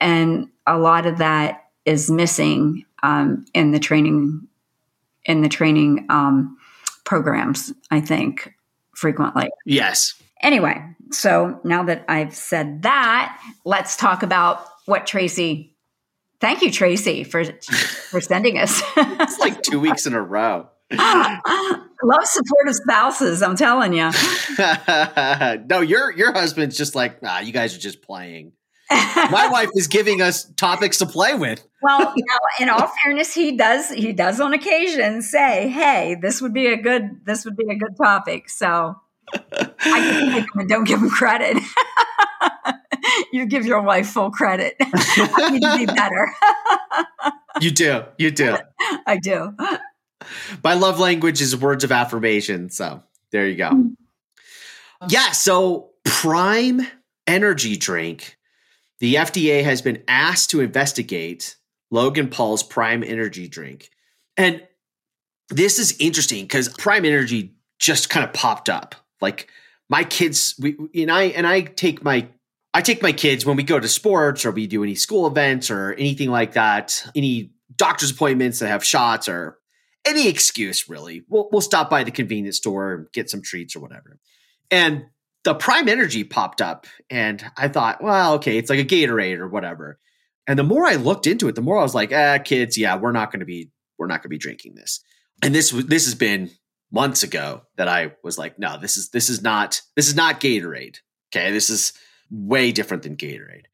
And 0.01 0.49
a 0.67 0.77
lot 0.77 1.05
of 1.05 1.19
that 1.19 1.64
is 1.85 2.09
missing 2.09 2.85
um, 3.03 3.45
in 3.53 3.71
the 3.71 3.79
training 3.79 4.47
in 5.25 5.41
the 5.41 5.49
training 5.49 6.05
um, 6.09 6.57
programs. 7.03 7.73
I 7.91 8.01
think 8.01 8.53
frequently. 8.93 9.49
Yes. 9.65 10.13
Anyway, 10.41 10.83
so 11.11 11.59
now 11.63 11.83
that 11.83 12.05
I've 12.07 12.35
said 12.35 12.83
that, 12.83 13.41
let's 13.63 13.95
talk 13.95 14.23
about 14.23 14.65
what 14.85 15.07
Tracy. 15.07 15.75
Thank 16.41 16.61
you, 16.61 16.71
Tracy, 16.71 17.23
for 17.23 17.43
for 17.45 18.21
sending 18.21 18.57
us. 18.57 18.81
it's 18.97 19.39
like 19.39 19.61
two 19.61 19.79
weeks 19.79 20.05
in 20.05 20.13
a 20.13 20.21
row. 20.21 20.69
Love 20.91 22.25
supportive 22.25 22.75
spouses. 22.75 23.41
I'm 23.41 23.55
telling 23.55 23.93
you. 23.93 24.11
no, 25.67 25.81
your 25.81 26.11
your 26.11 26.31
husband's 26.33 26.77
just 26.77 26.93
like, 26.93 27.17
ah, 27.23 27.39
you 27.39 27.51
guys 27.51 27.75
are 27.75 27.79
just 27.79 28.01
playing. 28.01 28.51
My 28.89 29.47
wife 29.51 29.69
is 29.75 29.87
giving 29.87 30.21
us 30.21 30.45
topics 30.55 30.99
to 30.99 31.05
play 31.05 31.33
with. 31.35 31.65
well, 31.81 32.13
you 32.15 32.23
know, 32.25 32.39
in 32.59 32.69
all 32.69 32.91
fairness, 33.03 33.33
he 33.33 33.55
does 33.57 33.89
he 33.89 34.13
does 34.13 34.39
on 34.39 34.53
occasion 34.53 35.21
say, 35.21 35.69
"Hey, 35.69 36.15
this 36.21 36.41
would 36.41 36.53
be 36.53 36.67
a 36.67 36.77
good 36.77 37.25
this 37.25 37.45
would 37.45 37.57
be 37.57 37.65
a 37.69 37.75
good 37.75 37.97
topic." 37.97 38.49
So 38.49 38.95
I 39.33 40.45
don't 40.67 40.83
give 40.85 40.99
him 40.99 41.09
credit. 41.09 41.61
you 43.31 43.45
give 43.45 43.65
your 43.65 43.81
wife 43.81 44.07
full 44.07 44.31
credit. 44.31 44.75
I 44.81 45.49
need 45.51 45.61
to 45.61 45.77
be 45.77 45.85
better. 45.85 46.31
you 47.61 47.71
do. 47.71 48.03
You 48.17 48.31
do. 48.31 48.57
I 49.07 49.17
do. 49.17 49.55
My 50.63 50.73
love 50.73 50.99
language 50.99 51.41
is 51.41 51.55
words 51.55 51.83
of 51.83 51.91
affirmation. 51.91 52.69
So 52.69 53.03
there 53.31 53.47
you 53.47 53.55
go. 53.55 53.69
Mm. 53.71 53.95
Yeah. 55.09 55.31
So 55.31 55.91
Prime 56.03 56.81
Energy 57.27 57.75
Drink 57.77 58.34
the 58.99 59.15
FDA 59.15 59.63
has 59.63 59.81
been 59.81 60.03
asked 60.07 60.51
to 60.51 60.61
investigate 60.61 61.57
Logan 61.91 62.29
Paul's 62.29 62.63
Prime 62.63 63.03
Energy 63.03 63.47
drink. 63.47 63.89
And 64.37 64.61
this 65.49 65.79
is 65.79 65.95
interesting 65.99 66.43
because 66.45 66.69
Prime 66.69 67.05
Energy 67.05 67.55
just 67.79 68.09
kind 68.09 68.25
of 68.25 68.33
popped 68.33 68.69
up. 68.69 68.95
Like 69.21 69.49
my 69.89 70.03
kids, 70.03 70.55
we 70.59 70.77
and 70.95 71.11
I 71.11 71.23
and 71.25 71.45
I 71.45 71.61
take 71.61 72.03
my 72.03 72.27
I 72.73 72.81
take 72.81 73.01
my 73.01 73.11
kids 73.11 73.45
when 73.45 73.55
we 73.55 73.63
go 73.63 73.79
to 73.79 73.87
sports 73.87 74.45
or 74.45 74.51
we 74.51 74.67
do 74.67 74.83
any 74.83 74.95
school 74.95 75.27
events 75.27 75.69
or 75.71 75.93
anything 75.93 76.29
like 76.29 76.53
that, 76.53 77.05
any 77.15 77.51
doctor's 77.75 78.11
appointments 78.11 78.59
that 78.59 78.67
have 78.67 78.83
shots 78.83 79.29
or 79.29 79.57
any 80.05 80.27
excuse 80.27 80.89
really. 80.89 81.23
We'll, 81.29 81.49
we'll 81.51 81.61
stop 81.61 81.89
by 81.89 82.03
the 82.03 82.11
convenience 82.11 82.57
store 82.57 82.93
and 82.93 83.11
get 83.13 83.29
some 83.29 83.41
treats 83.41 83.75
or 83.75 83.79
whatever. 83.79 84.19
And 84.69 85.05
the 85.45 85.53
Prime 85.53 85.87
Energy 85.87 86.23
popped 86.23 86.61
up, 86.61 86.87
and 87.09 87.45
I 87.55 87.67
thought, 87.67 88.03
well, 88.03 88.33
okay, 88.33 88.57
it's 88.57 88.69
like 88.69 88.79
a 88.79 88.83
Gatorade 88.83 89.37
or 89.37 89.47
whatever. 89.47 89.99
And 90.47 90.59
the 90.59 90.63
more 90.63 90.85
I 90.85 90.95
looked 90.95 91.27
into 91.27 91.47
it, 91.47 91.55
the 91.55 91.61
more 91.61 91.79
I 91.79 91.83
was 91.83 91.95
like, 91.95 92.11
ah, 92.11 92.39
kids, 92.39 92.77
yeah, 92.77 92.97
we're 92.97 93.11
not 93.11 93.31
going 93.31 93.39
to 93.39 93.45
be, 93.45 93.69
we're 93.97 94.07
not 94.07 94.15
going 94.15 94.23
to 94.23 94.29
be 94.29 94.37
drinking 94.39 94.75
this. 94.75 95.01
And 95.41 95.53
this 95.53 95.69
this 95.69 96.05
has 96.05 96.15
been 96.15 96.49
months 96.91 97.23
ago 97.23 97.61
that 97.77 97.87
I 97.87 98.13
was 98.23 98.37
like, 98.37 98.57
no, 98.57 98.79
this 98.79 98.97
is 98.97 99.09
this 99.09 99.29
is 99.29 99.41
not 99.41 99.81
this 99.95 100.07
is 100.07 100.15
not 100.15 100.41
Gatorade. 100.41 100.97
Okay, 101.33 101.51
this 101.51 101.69
is 101.69 101.93
way 102.31 102.71
different 102.71 103.03
than 103.03 103.15
Gatorade. 103.15 103.65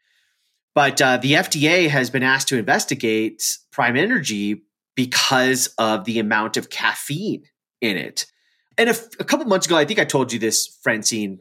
But 0.76 1.02
uh, 1.02 1.18
the 1.18 1.34
FDA 1.34 1.90
has 1.90 2.10
been 2.10 2.24
asked 2.24 2.50
to 2.50 2.58
investigate 2.58 3.58
Prime 3.72 3.96
Energy 3.96 4.64
because 4.96 5.68
of 5.78 6.06
the 6.06 6.20
amount 6.20 6.58
of 6.58 6.70
caffeine 6.70 7.44
in 7.80 7.98
it. 7.98 8.26
And 8.78 8.90
a, 8.90 8.96
a 9.20 9.24
couple 9.24 9.46
months 9.46 9.68
ago, 9.68 9.78
I 9.78 9.86
think 9.86 10.00
I 10.00 10.06
told 10.06 10.32
you 10.32 10.40
this, 10.40 10.80
Francine, 10.82 11.40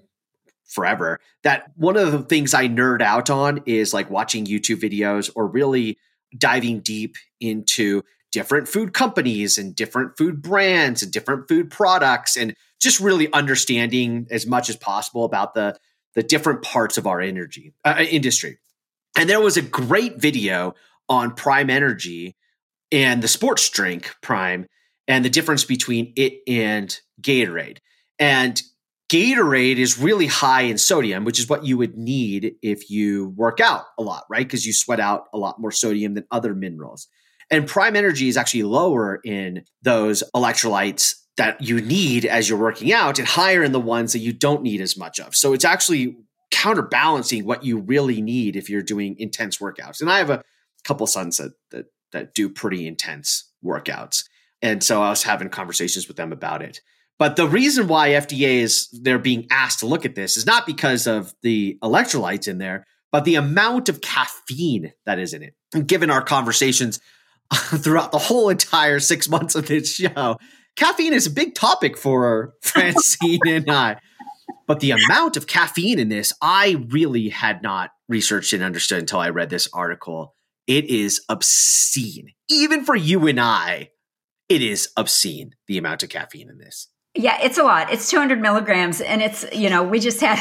forever 0.70 1.18
that 1.42 1.70
one 1.76 1.96
of 1.96 2.12
the 2.12 2.22
things 2.22 2.54
I 2.54 2.68
nerd 2.68 3.02
out 3.02 3.28
on 3.28 3.60
is 3.66 3.92
like 3.92 4.10
watching 4.10 4.46
YouTube 4.46 4.80
videos 4.80 5.30
or 5.34 5.46
really 5.46 5.98
diving 6.36 6.80
deep 6.80 7.16
into 7.40 8.02
different 8.32 8.68
food 8.68 8.92
companies 8.92 9.58
and 9.58 9.74
different 9.74 10.16
food 10.16 10.40
brands 10.40 11.02
and 11.02 11.12
different 11.12 11.48
food 11.48 11.70
products 11.70 12.36
and 12.36 12.54
just 12.80 13.00
really 13.00 13.32
understanding 13.32 14.26
as 14.30 14.46
much 14.46 14.70
as 14.70 14.76
possible 14.76 15.24
about 15.24 15.54
the 15.54 15.76
the 16.14 16.22
different 16.22 16.62
parts 16.62 16.98
of 16.98 17.06
our 17.06 17.20
energy 17.20 17.72
uh, 17.84 17.96
uh 17.98 18.02
industry. 18.02 18.58
And 19.16 19.28
there 19.28 19.40
was 19.40 19.56
a 19.56 19.62
great 19.62 20.20
video 20.20 20.74
on 21.08 21.34
Prime 21.34 21.70
Energy 21.70 22.36
and 22.92 23.22
the 23.22 23.28
sports 23.28 23.68
drink 23.68 24.14
Prime 24.22 24.66
and 25.08 25.24
the 25.24 25.30
difference 25.30 25.64
between 25.64 26.12
it 26.16 26.34
and 26.46 26.98
Gatorade. 27.20 27.78
And 28.18 28.60
Gatorade 29.10 29.78
is 29.78 29.98
really 29.98 30.26
high 30.26 30.62
in 30.62 30.78
sodium, 30.78 31.24
which 31.24 31.40
is 31.40 31.48
what 31.48 31.64
you 31.64 31.76
would 31.76 31.96
need 31.96 32.54
if 32.62 32.90
you 32.90 33.34
work 33.36 33.58
out 33.58 33.84
a 33.98 34.02
lot, 34.02 34.24
right? 34.30 34.46
Because 34.46 34.64
you 34.64 34.72
sweat 34.72 35.00
out 35.00 35.24
a 35.34 35.38
lot 35.38 35.60
more 35.60 35.72
sodium 35.72 36.14
than 36.14 36.24
other 36.30 36.54
minerals. 36.54 37.08
And 37.50 37.66
Prime 37.66 37.96
Energy 37.96 38.28
is 38.28 38.36
actually 38.36 38.62
lower 38.62 39.20
in 39.24 39.64
those 39.82 40.22
electrolytes 40.34 41.16
that 41.36 41.60
you 41.60 41.80
need 41.80 42.24
as 42.24 42.48
you're 42.48 42.58
working 42.58 42.92
out 42.92 43.18
and 43.18 43.26
higher 43.26 43.64
in 43.64 43.72
the 43.72 43.80
ones 43.80 44.12
that 44.12 44.20
you 44.20 44.32
don't 44.32 44.62
need 44.62 44.80
as 44.80 44.96
much 44.96 45.18
of. 45.18 45.34
So 45.34 45.52
it's 45.52 45.64
actually 45.64 46.16
counterbalancing 46.52 47.44
what 47.44 47.64
you 47.64 47.78
really 47.78 48.20
need 48.20 48.54
if 48.54 48.70
you're 48.70 48.82
doing 48.82 49.16
intense 49.18 49.58
workouts. 49.58 50.00
And 50.00 50.10
I 50.10 50.18
have 50.18 50.30
a 50.30 50.42
couple 50.84 51.06
sons 51.08 51.38
that 51.38 51.52
that 51.72 51.86
that 52.12 52.34
do 52.34 52.48
pretty 52.48 52.86
intense 52.86 53.50
workouts. 53.64 54.24
And 54.62 54.82
so 54.82 55.02
I 55.02 55.10
was 55.10 55.22
having 55.22 55.48
conversations 55.48 56.06
with 56.06 56.16
them 56.16 56.32
about 56.32 56.62
it. 56.62 56.80
But 57.20 57.36
the 57.36 57.46
reason 57.46 57.86
why 57.86 58.12
FDA 58.12 58.62
is 58.62 58.88
they're 58.92 59.18
being 59.18 59.46
asked 59.50 59.80
to 59.80 59.86
look 59.86 60.06
at 60.06 60.14
this 60.14 60.38
is 60.38 60.46
not 60.46 60.66
because 60.66 61.06
of 61.06 61.34
the 61.42 61.76
electrolytes 61.84 62.48
in 62.48 62.56
there, 62.56 62.86
but 63.12 63.26
the 63.26 63.34
amount 63.34 63.90
of 63.90 64.00
caffeine 64.00 64.94
that 65.04 65.18
is 65.18 65.34
in 65.34 65.42
it. 65.42 65.54
And 65.74 65.86
given 65.86 66.08
our 66.08 66.22
conversations 66.22 66.98
throughout 67.54 68.10
the 68.10 68.18
whole 68.18 68.48
entire 68.48 69.00
six 69.00 69.28
months 69.28 69.54
of 69.54 69.66
this 69.66 69.94
show, 69.96 70.38
caffeine 70.76 71.12
is 71.12 71.26
a 71.26 71.30
big 71.30 71.54
topic 71.54 71.98
for 71.98 72.54
Francine 72.62 73.40
and 73.46 73.70
I. 73.70 74.00
But 74.66 74.80
the 74.80 74.92
amount 74.92 75.36
of 75.36 75.46
caffeine 75.46 75.98
in 75.98 76.08
this, 76.08 76.32
I 76.40 76.86
really 76.88 77.28
had 77.28 77.62
not 77.62 77.90
researched 78.08 78.54
and 78.54 78.62
understood 78.62 79.00
until 79.00 79.18
I 79.18 79.28
read 79.28 79.50
this 79.50 79.68
article. 79.74 80.36
It 80.66 80.86
is 80.86 81.20
obscene. 81.28 82.28
Even 82.48 82.82
for 82.82 82.96
you 82.96 83.26
and 83.26 83.38
I, 83.38 83.90
it 84.48 84.62
is 84.62 84.88
obscene 84.96 85.54
the 85.66 85.76
amount 85.76 86.02
of 86.02 86.08
caffeine 86.08 86.48
in 86.48 86.56
this. 86.56 86.88
Yeah, 87.14 87.38
it's 87.42 87.58
a 87.58 87.62
lot. 87.62 87.92
It's 87.92 88.08
200 88.10 88.40
milligrams. 88.40 89.00
And 89.00 89.22
it's, 89.22 89.44
you 89.52 89.68
know, 89.68 89.82
we 89.82 89.98
just 89.98 90.20
had, 90.20 90.38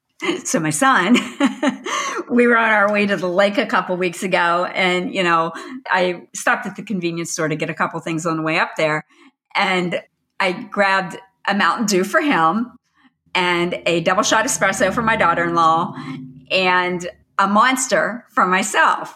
so 0.44 0.60
my 0.60 0.70
son, 0.70 1.16
we 2.30 2.46
were 2.46 2.56
on 2.56 2.70
our 2.70 2.90
way 2.92 3.06
to 3.06 3.16
the 3.16 3.28
lake 3.28 3.58
a 3.58 3.66
couple 3.66 3.96
weeks 3.96 4.22
ago. 4.22 4.66
And, 4.74 5.14
you 5.14 5.22
know, 5.22 5.52
I 5.86 6.26
stopped 6.34 6.66
at 6.66 6.76
the 6.76 6.82
convenience 6.82 7.32
store 7.32 7.48
to 7.48 7.56
get 7.56 7.70
a 7.70 7.74
couple 7.74 8.00
things 8.00 8.24
on 8.24 8.36
the 8.36 8.42
way 8.42 8.58
up 8.58 8.76
there. 8.76 9.04
And 9.54 10.00
I 10.40 10.52
grabbed 10.52 11.18
a 11.46 11.54
Mountain 11.54 11.86
Dew 11.86 12.04
for 12.04 12.20
him 12.20 12.72
and 13.34 13.80
a 13.86 14.00
double 14.00 14.22
shot 14.22 14.44
espresso 14.44 14.92
for 14.92 15.02
my 15.02 15.16
daughter 15.16 15.44
in 15.44 15.54
law 15.54 15.94
and 16.50 17.08
a 17.38 17.46
monster 17.46 18.24
for 18.30 18.46
myself. 18.46 19.14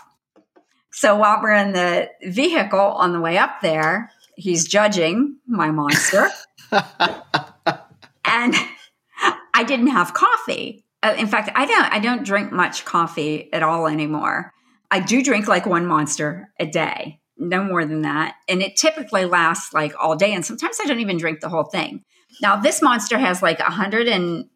So 0.92 1.16
while 1.16 1.40
we're 1.42 1.54
in 1.54 1.72
the 1.72 2.10
vehicle 2.24 2.78
on 2.78 3.12
the 3.12 3.20
way 3.20 3.38
up 3.38 3.60
there, 3.62 4.10
he's 4.36 4.66
judging 4.66 5.36
my 5.46 5.70
monster. 5.70 6.28
and 6.72 8.54
I 9.54 9.64
didn't 9.66 9.88
have 9.88 10.14
coffee. 10.14 10.84
Uh, 11.02 11.14
in 11.18 11.26
fact, 11.26 11.50
I 11.54 11.66
don't 11.66 11.92
I 11.92 11.98
don't 11.98 12.24
drink 12.24 12.52
much 12.52 12.84
coffee 12.84 13.52
at 13.52 13.62
all 13.62 13.86
anymore. 13.86 14.52
I 14.90 15.00
do 15.00 15.22
drink 15.22 15.48
like 15.48 15.66
one 15.66 15.86
monster 15.86 16.50
a 16.58 16.66
day, 16.66 17.20
no 17.36 17.62
more 17.62 17.84
than 17.84 18.02
that, 18.02 18.34
and 18.48 18.62
it 18.62 18.76
typically 18.76 19.24
lasts 19.24 19.72
like 19.72 19.92
all 19.98 20.16
day 20.16 20.34
and 20.34 20.44
sometimes 20.44 20.78
I 20.82 20.86
don't 20.86 21.00
even 21.00 21.18
drink 21.18 21.40
the 21.40 21.48
whole 21.48 21.64
thing. 21.64 22.04
Now 22.42 22.56
this 22.56 22.82
monster 22.82 23.18
has 23.18 23.42
like 23.42 23.58
100 23.58 24.08
and 24.08 24.46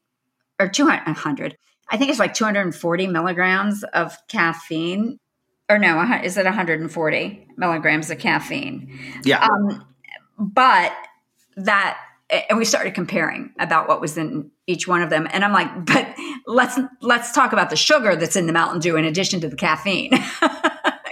or 0.61 0.69
200, 0.69 1.07
100. 1.07 1.57
I 1.91 1.97
think 1.97 2.11
it's 2.11 2.19
like 2.19 2.35
240 2.35 3.07
milligrams 3.09 3.85
of 3.93 4.17
caffeine. 4.29 5.19
Or 5.69 5.79
no, 5.79 6.03
is 6.23 6.37
it 6.37 6.45
140 6.45 7.49
milligrams 7.57 8.11
of 8.11 8.19
caffeine? 8.19 8.99
Yeah. 9.25 9.47
Um, 9.47 9.85
but 10.39 10.93
that 11.57 11.99
and 12.49 12.59
we 12.59 12.65
started 12.65 12.95
comparing 12.95 13.53
about 13.59 13.87
what 13.87 14.01
was 14.01 14.17
in 14.17 14.51
each 14.67 14.89
one 14.89 15.03
of 15.03 15.11
them. 15.11 15.29
And 15.31 15.45
i'm 15.45 15.53
like 15.53 15.87
but 15.87 16.15
let's 16.47 16.79
let's 17.01 17.33
talk 17.33 17.53
about 17.53 17.71
the 17.71 17.77
sugar 17.77 18.17
that's 18.17 18.37
in 18.37 18.47
the 18.47 18.53
mountain 18.53 18.81
dew 18.81 18.97
in 18.97 19.05
addition 19.05 19.41
to 19.41 19.49
the 19.49 19.57
caffeine 19.57 20.11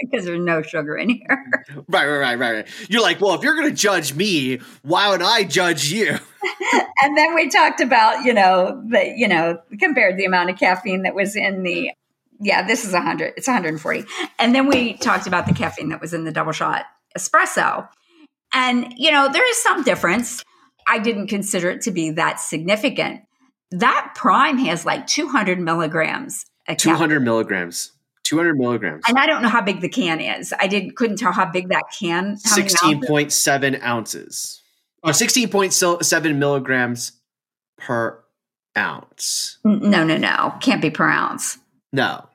because 0.01 0.25
there's 0.25 0.43
no 0.43 0.61
sugar 0.61 0.97
in 0.97 1.09
here. 1.09 1.45
Right 1.87 2.05
right 2.05 2.19
right 2.19 2.39
right 2.39 2.67
you're 2.89 3.01
like 3.01 3.21
well 3.21 3.35
if 3.35 3.41
you're 3.41 3.55
going 3.55 3.69
to 3.69 3.75
judge 3.75 4.13
me 4.13 4.59
why 4.81 5.09
would 5.09 5.21
i 5.21 5.43
judge 5.43 5.91
you? 5.91 6.17
And 7.01 7.17
then 7.17 7.35
we 7.35 7.49
talked 7.49 7.81
about 7.81 8.23
you 8.23 8.33
know 8.33 8.81
the 8.87 9.13
you 9.17 9.27
know 9.27 9.59
compared 9.79 10.17
the 10.17 10.25
amount 10.25 10.49
of 10.49 10.57
caffeine 10.57 11.03
that 11.03 11.13
was 11.13 11.35
in 11.35 11.63
the 11.63 11.91
yeah 12.39 12.65
this 12.65 12.85
is 12.85 12.93
100 12.93 13.33
it's 13.35 13.47
140 13.47 14.05
and 14.39 14.55
then 14.55 14.67
we 14.67 14.93
talked 14.93 15.27
about 15.27 15.45
the 15.45 15.53
caffeine 15.53 15.89
that 15.89 15.99
was 15.99 16.13
in 16.13 16.23
the 16.23 16.31
double 16.31 16.53
shot 16.53 16.85
espresso 17.17 17.87
and 18.53 18.93
you 18.97 19.11
know 19.11 19.29
there 19.31 19.47
is 19.49 19.61
some 19.61 19.83
difference 19.83 20.43
I 20.87 20.99
didn't 20.99 21.27
consider 21.27 21.69
it 21.69 21.81
to 21.81 21.91
be 21.91 22.11
that 22.11 22.39
significant. 22.39 23.21
That 23.71 24.13
prime 24.15 24.57
has 24.59 24.85
like 24.85 25.07
200 25.07 25.59
milligrams. 25.59 26.45
200 26.77 27.21
milligrams. 27.21 27.91
200 28.23 28.57
milligrams. 28.57 29.03
And 29.07 29.17
I 29.17 29.25
don't 29.25 29.41
know 29.41 29.49
how 29.49 29.61
big 29.61 29.81
the 29.81 29.89
can 29.89 30.21
is. 30.21 30.53
I 30.59 30.67
didn't 30.67 30.95
couldn't 30.95 31.17
tell 31.17 31.31
how 31.31 31.45
big 31.45 31.69
that 31.69 31.83
can. 31.97 32.37
16.7 32.37 33.83
ounces. 33.83 34.61
Or 35.03 35.11
16.7 35.11 36.35
milligrams 36.37 37.11
per 37.77 38.23
ounce. 38.77 39.57
No, 39.65 40.03
no, 40.05 40.17
no. 40.17 40.53
Can't 40.61 40.81
be 40.81 40.89
per 40.89 41.09
ounce. 41.09 41.57
No. 41.91 42.27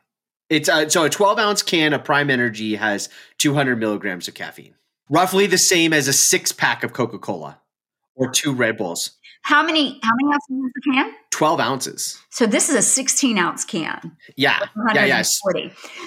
It's 0.51 0.69
uh, 0.69 0.89
so 0.89 1.05
a 1.05 1.11
12 1.11 1.39
ounce 1.39 1.63
can 1.63 1.93
of 1.95 2.05
Prime 2.05 2.31
Energy 2.31 2.77
has 2.77 3.09
200 3.39 3.77
milligrams 3.77 4.29
of 4.29 4.35
caffeine, 4.35 4.75
roughly 5.09 5.47
the 5.47 5.59
same 5.59 5.93
as 5.93 6.09
a 6.09 6.13
six 6.13 6.53
pack 6.53 6.83
of 6.83 6.93
Coca 6.93 7.19
Cola 7.19 7.61
or 8.15 8.31
two 8.31 8.53
Red 8.53 8.77
Bulls. 8.77 9.17
How 9.43 9.63
many? 9.63 9.99
How 10.03 10.11
many 10.21 10.35
ounces 10.35 10.67
is 10.67 10.73
the 10.75 10.93
can? 10.93 11.13
Twelve 11.31 11.61
ounces. 11.61 12.21
So 12.31 12.47
this 12.47 12.69
is 12.69 12.75
a 12.75 12.83
sixteen 12.83 13.39
ounce 13.39 13.65
can. 13.65 14.17
Yeah. 14.37 14.59
Yeah. 14.95 15.05
Yes. 15.05 15.41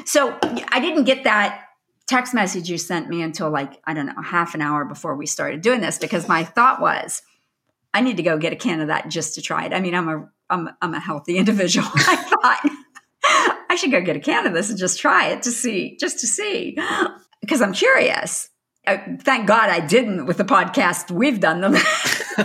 So 0.06 0.38
I 0.72 0.80
didn't 0.80 1.06
get 1.06 1.24
that 1.24 1.64
text 2.08 2.34
message 2.34 2.70
you 2.70 2.78
sent 2.78 3.08
me 3.08 3.22
until 3.22 3.50
like 3.50 3.82
I 3.86 3.94
don't 3.94 4.08
know 4.08 4.22
half 4.22 4.54
an 4.54 4.62
hour 4.62 4.84
before 4.84 5.16
we 5.16 5.26
started 5.26 5.62
doing 5.62 5.80
this 5.80 5.98
because 5.98 6.28
my 6.28 6.44
thought 6.44 6.82
was 6.82 7.22
I 7.94 8.02
need 8.02 8.18
to 8.18 8.24
go 8.24 8.38
get 8.38 8.52
a 8.52 8.58
can 8.58 8.82
of 8.82 8.88
that 8.88 9.08
just 9.08 9.36
to 9.36 9.42
try 9.42 9.66
it. 9.66 9.74
I 9.74 9.80
mean 9.80 9.96
I'm 9.96 10.10
a 10.10 10.30
I'm 10.50 10.70
I'm 10.82 10.94
a 10.94 11.00
healthy 11.00 11.38
individual. 11.38 11.88
I 11.96 12.16
thought 12.18 12.60
I 13.70 13.76
should 13.76 13.92
go 13.92 14.02
get 14.02 14.18
a 14.18 14.20
can 14.20 14.46
of 14.46 14.54
this 14.54 14.70
and 14.70 14.78
just 14.78 15.00
try 15.00 15.30
it 15.30 15.44
to 15.44 15.52
see 15.52 15.98
just 16.00 16.20
to 16.20 16.28
see 16.28 16.78
because 17.40 17.62
I'm 17.62 17.74
curious. 17.74 18.50
Uh, 18.88 18.98
thank 19.20 19.48
God 19.48 19.70
I 19.70 19.80
didn't 19.80 20.26
with 20.26 20.38
the 20.38 20.44
podcast 20.44 21.12
we've 21.12 21.40
done 21.40 21.62
them. 21.62 21.74
Joe 22.38 22.42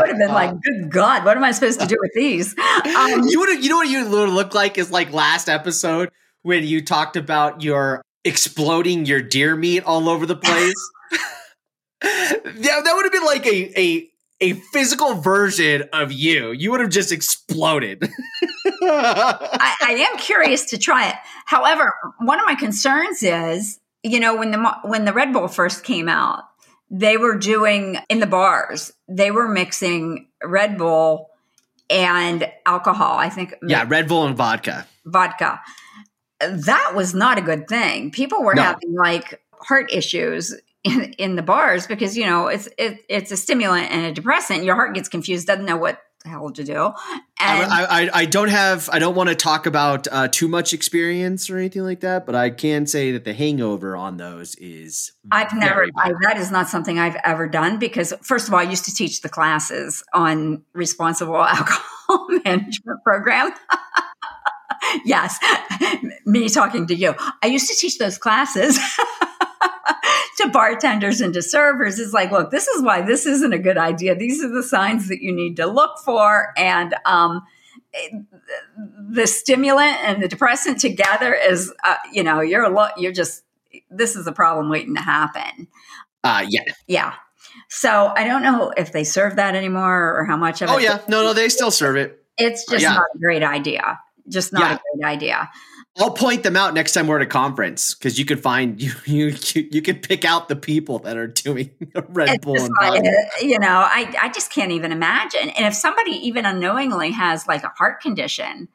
would 0.00 0.08
have 0.08 0.18
been 0.18 0.32
like, 0.32 0.50
"Good 0.60 0.90
God, 0.90 1.24
what 1.24 1.36
am 1.36 1.44
I 1.44 1.52
supposed 1.52 1.78
to 1.80 1.86
do 1.86 1.96
with 2.00 2.10
these?" 2.14 2.56
Um, 2.58 3.22
you 3.28 3.38
would, 3.40 3.62
you 3.62 3.70
know 3.70 3.76
what 3.76 3.88
you 3.88 4.08
would 4.08 4.28
look 4.30 4.52
like 4.52 4.76
is 4.76 4.90
like 4.90 5.12
last 5.12 5.48
episode 5.48 6.10
when 6.42 6.64
you 6.64 6.84
talked 6.84 7.16
about 7.16 7.62
your 7.62 8.02
exploding 8.24 9.06
your 9.06 9.22
deer 9.22 9.54
meat 9.54 9.84
all 9.84 10.08
over 10.08 10.26
the 10.26 10.36
place. 10.36 10.90
yeah, 12.02 12.40
that 12.44 12.92
would 12.94 13.04
have 13.04 13.12
been 13.12 13.24
like 13.24 13.46
a 13.46 13.80
a 13.80 14.10
a 14.40 14.52
physical 14.72 15.14
version 15.14 15.84
of 15.92 16.10
you. 16.10 16.50
You 16.50 16.72
would 16.72 16.80
have 16.80 16.90
just 16.90 17.12
exploded. 17.12 18.02
I, 18.82 19.76
I 19.80 19.92
am 20.10 20.18
curious 20.18 20.64
to 20.66 20.78
try 20.78 21.08
it. 21.08 21.14
However, 21.46 21.94
one 22.18 22.40
of 22.40 22.46
my 22.46 22.54
concerns 22.54 23.22
is 23.22 23.78
you 24.04 24.20
know 24.20 24.36
when 24.36 24.50
the 24.50 24.76
when 24.84 25.04
the 25.06 25.12
Red 25.12 25.32
Bull 25.32 25.48
first 25.48 25.82
came 25.82 26.08
out, 26.08 26.44
they 26.90 27.16
were 27.16 27.36
doing 27.36 27.98
in 28.08 28.20
the 28.20 28.26
bars. 28.26 28.92
They 29.08 29.30
were 29.30 29.48
mixing 29.48 30.28
Red 30.42 30.78
Bull 30.78 31.30
and 31.90 32.48
alcohol. 32.66 33.18
I 33.18 33.30
think. 33.30 33.54
Yeah, 33.66 33.84
Red 33.88 34.06
Bull 34.06 34.26
and 34.26 34.36
vodka. 34.36 34.86
Vodka. 35.06 35.60
That 36.40 36.92
was 36.94 37.14
not 37.14 37.38
a 37.38 37.42
good 37.42 37.66
thing. 37.66 38.10
People 38.10 38.42
were 38.42 38.54
no. 38.54 38.62
having 38.62 38.94
like 38.94 39.40
heart 39.52 39.90
issues 39.92 40.54
in, 40.84 41.14
in 41.14 41.36
the 41.36 41.42
bars 41.42 41.86
because 41.86 42.16
you 42.16 42.26
know 42.26 42.48
it's 42.48 42.68
it, 42.78 43.00
it's 43.08 43.30
a 43.30 43.36
stimulant 43.36 43.90
and 43.90 44.04
a 44.04 44.12
depressant. 44.12 44.64
Your 44.64 44.74
heart 44.74 44.94
gets 44.94 45.08
confused, 45.08 45.46
doesn't 45.46 45.64
know 45.64 45.78
what 45.78 45.98
hell 46.24 46.50
to 46.50 46.64
do. 46.64 46.92
And 47.40 47.72
I, 47.72 47.84
I, 48.04 48.10
I 48.12 48.24
don't 48.24 48.48
have, 48.48 48.88
I 48.92 48.98
don't 48.98 49.14
want 49.14 49.28
to 49.28 49.34
talk 49.34 49.66
about 49.66 50.08
uh, 50.10 50.28
too 50.28 50.48
much 50.48 50.72
experience 50.72 51.50
or 51.50 51.58
anything 51.58 51.82
like 51.82 52.00
that, 52.00 52.24
but 52.24 52.34
I 52.34 52.50
can 52.50 52.86
say 52.86 53.12
that 53.12 53.24
the 53.24 53.34
hangover 53.34 53.96
on 53.96 54.16
those 54.16 54.54
is. 54.56 55.12
I've 55.30 55.52
never, 55.54 55.86
I, 55.98 56.12
that 56.22 56.36
is 56.38 56.50
not 56.50 56.68
something 56.68 56.98
I've 56.98 57.16
ever 57.24 57.46
done 57.48 57.78
because, 57.78 58.14
first 58.22 58.48
of 58.48 58.54
all, 58.54 58.60
I 58.60 58.64
used 58.64 58.86
to 58.86 58.94
teach 58.94 59.20
the 59.20 59.28
classes 59.28 60.02
on 60.14 60.62
responsible 60.72 61.36
alcohol 61.44 62.26
management 62.44 63.02
program. 63.04 63.52
yes, 65.04 65.38
me 66.26 66.48
talking 66.48 66.86
to 66.86 66.94
you. 66.94 67.14
I 67.42 67.46
used 67.46 67.68
to 67.68 67.76
teach 67.76 67.98
those 67.98 68.18
classes. 68.18 68.78
To 70.38 70.48
bartenders 70.48 71.20
and 71.20 71.32
to 71.34 71.42
servers 71.42 71.98
is 71.98 72.12
like, 72.12 72.30
look, 72.30 72.50
this 72.50 72.66
is 72.68 72.82
why 72.82 73.02
this 73.02 73.26
isn't 73.26 73.52
a 73.52 73.58
good 73.58 73.78
idea. 73.78 74.14
These 74.14 74.42
are 74.42 74.48
the 74.48 74.62
signs 74.62 75.08
that 75.08 75.22
you 75.22 75.32
need 75.32 75.56
to 75.56 75.66
look 75.66 75.98
for. 76.04 76.52
And 76.56 76.94
um, 77.04 77.42
the 79.08 79.26
stimulant 79.26 79.98
and 80.04 80.22
the 80.22 80.28
depressant 80.28 80.80
together 80.80 81.34
is, 81.34 81.72
uh, 81.84 81.96
you 82.12 82.22
know, 82.22 82.40
you're 82.40 82.64
a 82.64 82.70
lo- 82.70 82.88
you're 82.96 83.12
just 83.12 83.42
this 83.90 84.16
is 84.16 84.26
a 84.26 84.32
problem 84.32 84.68
waiting 84.68 84.94
to 84.94 85.00
happen. 85.00 85.68
Uh, 86.22 86.44
yeah, 86.48 86.64
yeah. 86.86 87.14
So 87.68 88.12
I 88.16 88.24
don't 88.24 88.42
know 88.42 88.72
if 88.76 88.92
they 88.92 89.04
serve 89.04 89.36
that 89.36 89.54
anymore 89.54 90.18
or 90.18 90.24
how 90.24 90.36
much 90.36 90.62
of 90.62 90.70
oh, 90.70 90.74
it. 90.74 90.76
Oh 90.76 90.78
yeah, 90.78 91.00
no, 91.08 91.22
no, 91.22 91.32
they 91.32 91.48
still 91.48 91.70
serve 91.70 91.96
it. 91.96 92.24
It's 92.36 92.64
just 92.68 92.82
yeah. 92.82 92.94
not 92.94 93.06
a 93.14 93.18
great 93.18 93.42
idea. 93.42 94.00
Just 94.28 94.52
not 94.52 94.62
yeah. 94.62 94.74
a 94.74 94.96
great 94.96 95.06
idea. 95.06 95.50
I'll 95.96 96.10
point 96.10 96.42
them 96.42 96.56
out 96.56 96.74
next 96.74 96.92
time 96.92 97.06
we're 97.06 97.16
at 97.16 97.22
a 97.22 97.26
conference 97.26 97.94
because 97.94 98.18
you 98.18 98.24
can 98.24 98.38
find 98.38 98.82
you 98.82 98.92
you 99.06 99.36
you 99.70 99.82
can 99.82 99.96
pick 99.96 100.24
out 100.24 100.48
the 100.48 100.56
people 100.56 100.98
that 101.00 101.16
are 101.16 101.28
doing 101.28 101.70
Red 102.08 102.30
it's 102.30 102.44
Bull. 102.44 102.60
And 102.60 102.74
like, 102.80 103.04
uh, 103.04 103.10
you 103.40 103.58
know, 103.58 103.68
I 103.68 104.12
I 104.20 104.28
just 104.30 104.50
can't 104.50 104.72
even 104.72 104.92
imagine. 104.92 105.50
And 105.50 105.66
if 105.66 105.74
somebody 105.74 106.12
even 106.12 106.46
unknowingly 106.46 107.12
has 107.12 107.46
like 107.46 107.62
a 107.62 107.68
heart 107.68 108.00
condition, 108.00 108.68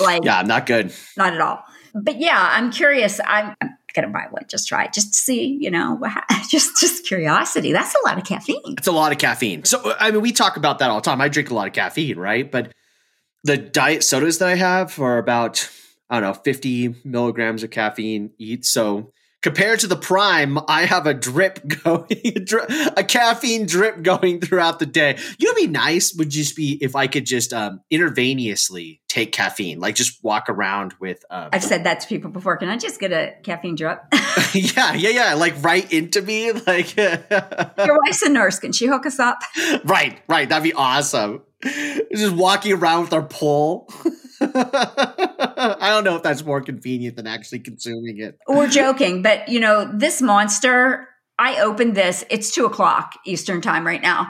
like 0.00 0.24
yeah, 0.24 0.42
not 0.42 0.66
good, 0.66 0.92
not 1.16 1.34
at 1.34 1.40
all. 1.40 1.64
But 1.94 2.18
yeah, 2.18 2.48
I'm 2.52 2.70
curious. 2.70 3.20
I'm, 3.26 3.54
I'm 3.60 3.76
gonna 3.94 4.08
buy 4.08 4.26
one. 4.30 4.44
Just 4.48 4.68
try 4.68 4.84
it, 4.84 4.92
just 4.92 5.14
to 5.14 5.18
see. 5.18 5.58
You 5.60 5.70
know, 5.70 6.00
just 6.48 6.80
just 6.80 7.06
curiosity. 7.06 7.72
That's 7.72 7.94
a 7.94 8.08
lot 8.08 8.16
of 8.16 8.24
caffeine. 8.24 8.74
It's 8.78 8.86
a 8.86 8.92
lot 8.92 9.12
of 9.12 9.18
caffeine. 9.18 9.64
So 9.64 9.94
I 9.98 10.10
mean, 10.10 10.22
we 10.22 10.32
talk 10.32 10.56
about 10.56 10.78
that 10.78 10.88
all 10.88 11.00
the 11.00 11.04
time. 11.04 11.20
I 11.20 11.28
drink 11.28 11.50
a 11.50 11.54
lot 11.54 11.66
of 11.66 11.74
caffeine, 11.74 12.18
right? 12.18 12.50
But 12.50 12.72
the 13.44 13.58
diet 13.58 14.02
sodas 14.02 14.38
that 14.38 14.48
I 14.48 14.54
have 14.54 14.98
are 14.98 15.18
about 15.18 15.68
I 16.10 16.20
don't 16.20 16.34
know, 16.36 16.40
50 16.42 16.94
milligrams 17.04 17.62
of 17.62 17.70
caffeine 17.70 18.30
each. 18.38 18.64
So 18.66 19.12
compared 19.42 19.80
to 19.80 19.86
the 19.86 19.96
prime, 19.96 20.58
I 20.68 20.84
have 20.84 21.06
a 21.06 21.14
drip 21.14 21.60
going, 21.84 22.06
a, 22.96 23.04
caffeine 23.04 23.66
drip 23.66 24.02
going 24.02 24.40
throughout 24.40 24.78
the 24.78 24.86
day. 24.86 25.18
You 25.38 25.48
know, 25.48 25.54
be 25.54 25.66
nice 25.66 26.14
would 26.14 26.30
just 26.30 26.56
be 26.56 26.78
if 26.80 26.96
I 26.96 27.06
could 27.06 27.26
just 27.26 27.52
um, 27.52 27.80
intravenously 27.92 29.00
take 29.08 29.32
caffeine, 29.32 29.80
like 29.80 29.94
just 29.94 30.22
walk 30.22 30.48
around 30.48 30.94
with. 31.00 31.24
Um, 31.30 31.50
I've 31.52 31.64
said 31.64 31.84
that 31.84 32.00
to 32.00 32.08
people 32.08 32.30
before. 32.30 32.56
Can 32.56 32.68
I 32.68 32.76
just 32.76 33.00
get 33.00 33.12
a 33.12 33.34
caffeine 33.42 33.76
drip? 33.76 34.02
yeah, 34.54 34.94
yeah, 34.94 35.10
yeah. 35.10 35.34
Like 35.34 35.62
right 35.62 35.90
into 35.92 36.22
me. 36.22 36.52
Like 36.52 36.96
your 36.96 37.98
wife's 38.04 38.22
a 38.22 38.28
nurse. 38.28 38.58
Can 38.58 38.72
she 38.72 38.86
hook 38.86 39.06
us 39.06 39.18
up? 39.18 39.38
Right, 39.84 40.20
right. 40.28 40.48
That'd 40.48 40.64
be 40.64 40.72
awesome. 40.72 41.42
Just 41.62 42.34
walking 42.34 42.72
around 42.72 43.02
with 43.02 43.12
our 43.12 43.22
pole. 43.22 43.90
I 44.40 45.90
don't 45.90 46.04
know 46.04 46.16
if 46.16 46.22
that's 46.22 46.44
more 46.44 46.60
convenient 46.60 47.16
than 47.16 47.26
actually 47.26 47.60
consuming 47.60 48.18
it. 48.18 48.38
We're 48.46 48.68
joking, 48.68 49.22
but 49.22 49.48
you 49.48 49.60
know, 49.60 49.90
this 49.92 50.22
monster, 50.22 51.08
I 51.38 51.60
opened 51.60 51.94
this, 51.94 52.24
it's 52.30 52.50
two 52.50 52.64
o'clock 52.64 53.14
Eastern 53.24 53.60
time 53.60 53.86
right 53.86 54.02
now. 54.02 54.28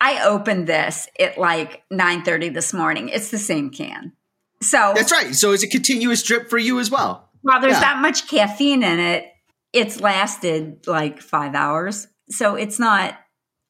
I 0.00 0.24
opened 0.24 0.66
this 0.66 1.06
at 1.20 1.38
like 1.38 1.82
9 1.90 2.24
30 2.24 2.48
this 2.48 2.72
morning. 2.72 3.08
It's 3.08 3.30
the 3.30 3.38
same 3.38 3.70
can. 3.70 4.12
So 4.60 4.92
That's 4.94 5.12
right. 5.12 5.34
So 5.34 5.52
it's 5.52 5.62
a 5.62 5.68
continuous 5.68 6.22
drip 6.22 6.50
for 6.50 6.58
you 6.58 6.80
as 6.80 6.90
well. 6.90 7.30
While 7.42 7.60
there's 7.60 7.74
yeah. 7.74 7.80
that 7.80 8.02
much 8.02 8.28
caffeine 8.28 8.82
in 8.82 8.98
it, 8.98 9.26
it's 9.72 10.00
lasted 10.00 10.86
like 10.86 11.20
five 11.20 11.54
hours. 11.54 12.08
So 12.30 12.56
it's 12.56 12.78
not 12.78 13.16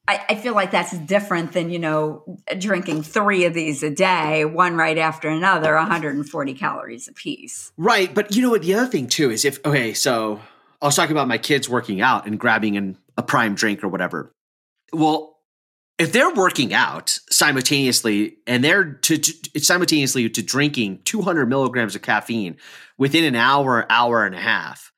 I, 0.07 0.25
I, 0.29 0.35
feel 0.35 0.53
like 0.53 0.71
that's 0.71 0.97
different 0.99 1.53
than, 1.53 1.69
you 1.69 1.79
know, 1.79 2.37
drinking 2.57 3.03
three 3.03 3.45
of 3.45 3.53
these 3.53 3.83
a 3.83 3.89
day, 3.89 4.43
one 4.43 4.75
right 4.75 4.97
after 4.97 5.29
another, 5.29 5.75
140 5.75 6.53
calories 6.55 7.07
a 7.07 7.13
piece. 7.13 7.71
Right. 7.77 8.13
But 8.13 8.35
you 8.35 8.41
know 8.41 8.49
what? 8.49 8.63
The 8.63 8.73
other 8.73 8.87
thing, 8.87 9.07
too, 9.07 9.31
is 9.31 9.45
if, 9.45 9.65
okay, 9.65 9.93
so 9.93 10.41
I 10.81 10.85
was 10.85 10.95
talking 10.97 11.13
about 11.13 11.29
my 11.29 11.37
kids 11.37 11.69
working 11.69 12.01
out 12.01 12.27
and 12.27 12.37
grabbing 12.37 12.75
an, 12.75 12.97
a 13.17 13.23
prime 13.23 13.55
drink 13.55 13.81
or 13.81 13.87
whatever. 13.87 14.33
Well, 14.91 15.37
if 15.97 16.11
they're 16.11 16.33
working 16.33 16.73
out 16.73 17.17
simultaneously 17.29 18.37
and 18.45 18.61
they're 18.61 18.93
to, 18.93 19.17
to, 19.17 19.59
simultaneously 19.61 20.29
to 20.29 20.41
drinking 20.41 20.99
200 21.05 21.45
milligrams 21.45 21.95
of 21.95 22.01
caffeine 22.01 22.57
within 22.97 23.23
an 23.23 23.35
hour, 23.35 23.85
hour 23.89 24.25
and 24.25 24.35
a 24.35 24.39
half, 24.39 24.91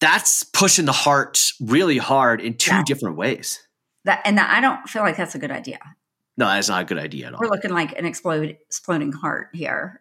that's 0.00 0.44
pushing 0.44 0.84
the 0.84 0.92
heart 0.92 1.50
really 1.60 1.98
hard 1.98 2.40
in 2.40 2.54
two 2.54 2.70
yeah. 2.70 2.84
different 2.86 3.16
ways. 3.16 3.66
That 4.08 4.22
and 4.24 4.38
that, 4.38 4.48
I 4.48 4.62
don't 4.62 4.88
feel 4.88 5.02
like 5.02 5.18
that's 5.18 5.34
a 5.34 5.38
good 5.38 5.50
idea. 5.50 5.78
No, 6.38 6.46
that's 6.46 6.70
not 6.70 6.80
a 6.80 6.84
good 6.86 6.96
idea 6.96 7.26
at 7.26 7.34
all. 7.34 7.40
We're 7.40 7.50
looking 7.50 7.72
like 7.72 7.98
an 7.98 8.06
explode, 8.06 8.56
exploding 8.66 9.12
heart 9.12 9.50
here. 9.52 10.00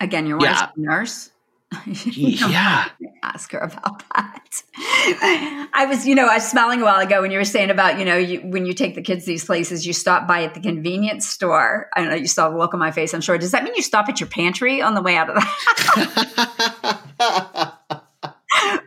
Again, 0.00 0.26
your 0.26 0.38
wife's 0.38 0.62
yeah. 0.62 0.70
a 0.76 0.80
nurse. 0.80 1.30
yeah. 1.86 2.88
Ask 3.22 3.52
her 3.52 3.58
about 3.58 4.02
that. 4.14 4.62
I 5.72 5.86
was, 5.88 6.08
you 6.08 6.16
know, 6.16 6.26
I 6.26 6.34
was 6.34 6.48
smiling 6.48 6.80
a 6.80 6.84
while 6.84 6.98
ago 6.98 7.22
when 7.22 7.30
you 7.30 7.38
were 7.38 7.44
saying 7.44 7.70
about, 7.70 8.00
you 8.00 8.04
know, 8.04 8.16
you, 8.16 8.40
when 8.40 8.66
you 8.66 8.72
take 8.72 8.96
the 8.96 9.02
kids 9.02 9.26
these 9.26 9.44
places, 9.44 9.86
you 9.86 9.92
stop 9.92 10.26
by 10.26 10.42
at 10.42 10.54
the 10.54 10.60
convenience 10.60 11.28
store. 11.28 11.88
I 11.94 12.00
don't 12.00 12.10
know, 12.10 12.16
you 12.16 12.26
saw 12.26 12.50
the 12.50 12.58
look 12.58 12.74
on 12.74 12.80
my 12.80 12.90
face, 12.90 13.14
I'm 13.14 13.20
sure. 13.20 13.38
Does 13.38 13.52
that 13.52 13.62
mean 13.62 13.76
you 13.76 13.82
stop 13.82 14.08
at 14.08 14.18
your 14.18 14.28
pantry 14.28 14.82
on 14.82 14.94
the 14.94 15.02
way 15.02 15.16
out 15.16 15.30
of 15.30 15.36
the 15.36 15.40
house? 17.20 17.45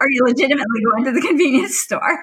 Are 0.01 0.09
you 0.09 0.23
legitimately 0.23 0.81
going 0.83 1.05
to 1.05 1.11
the 1.11 1.21
convenience 1.21 1.77
store? 1.77 2.19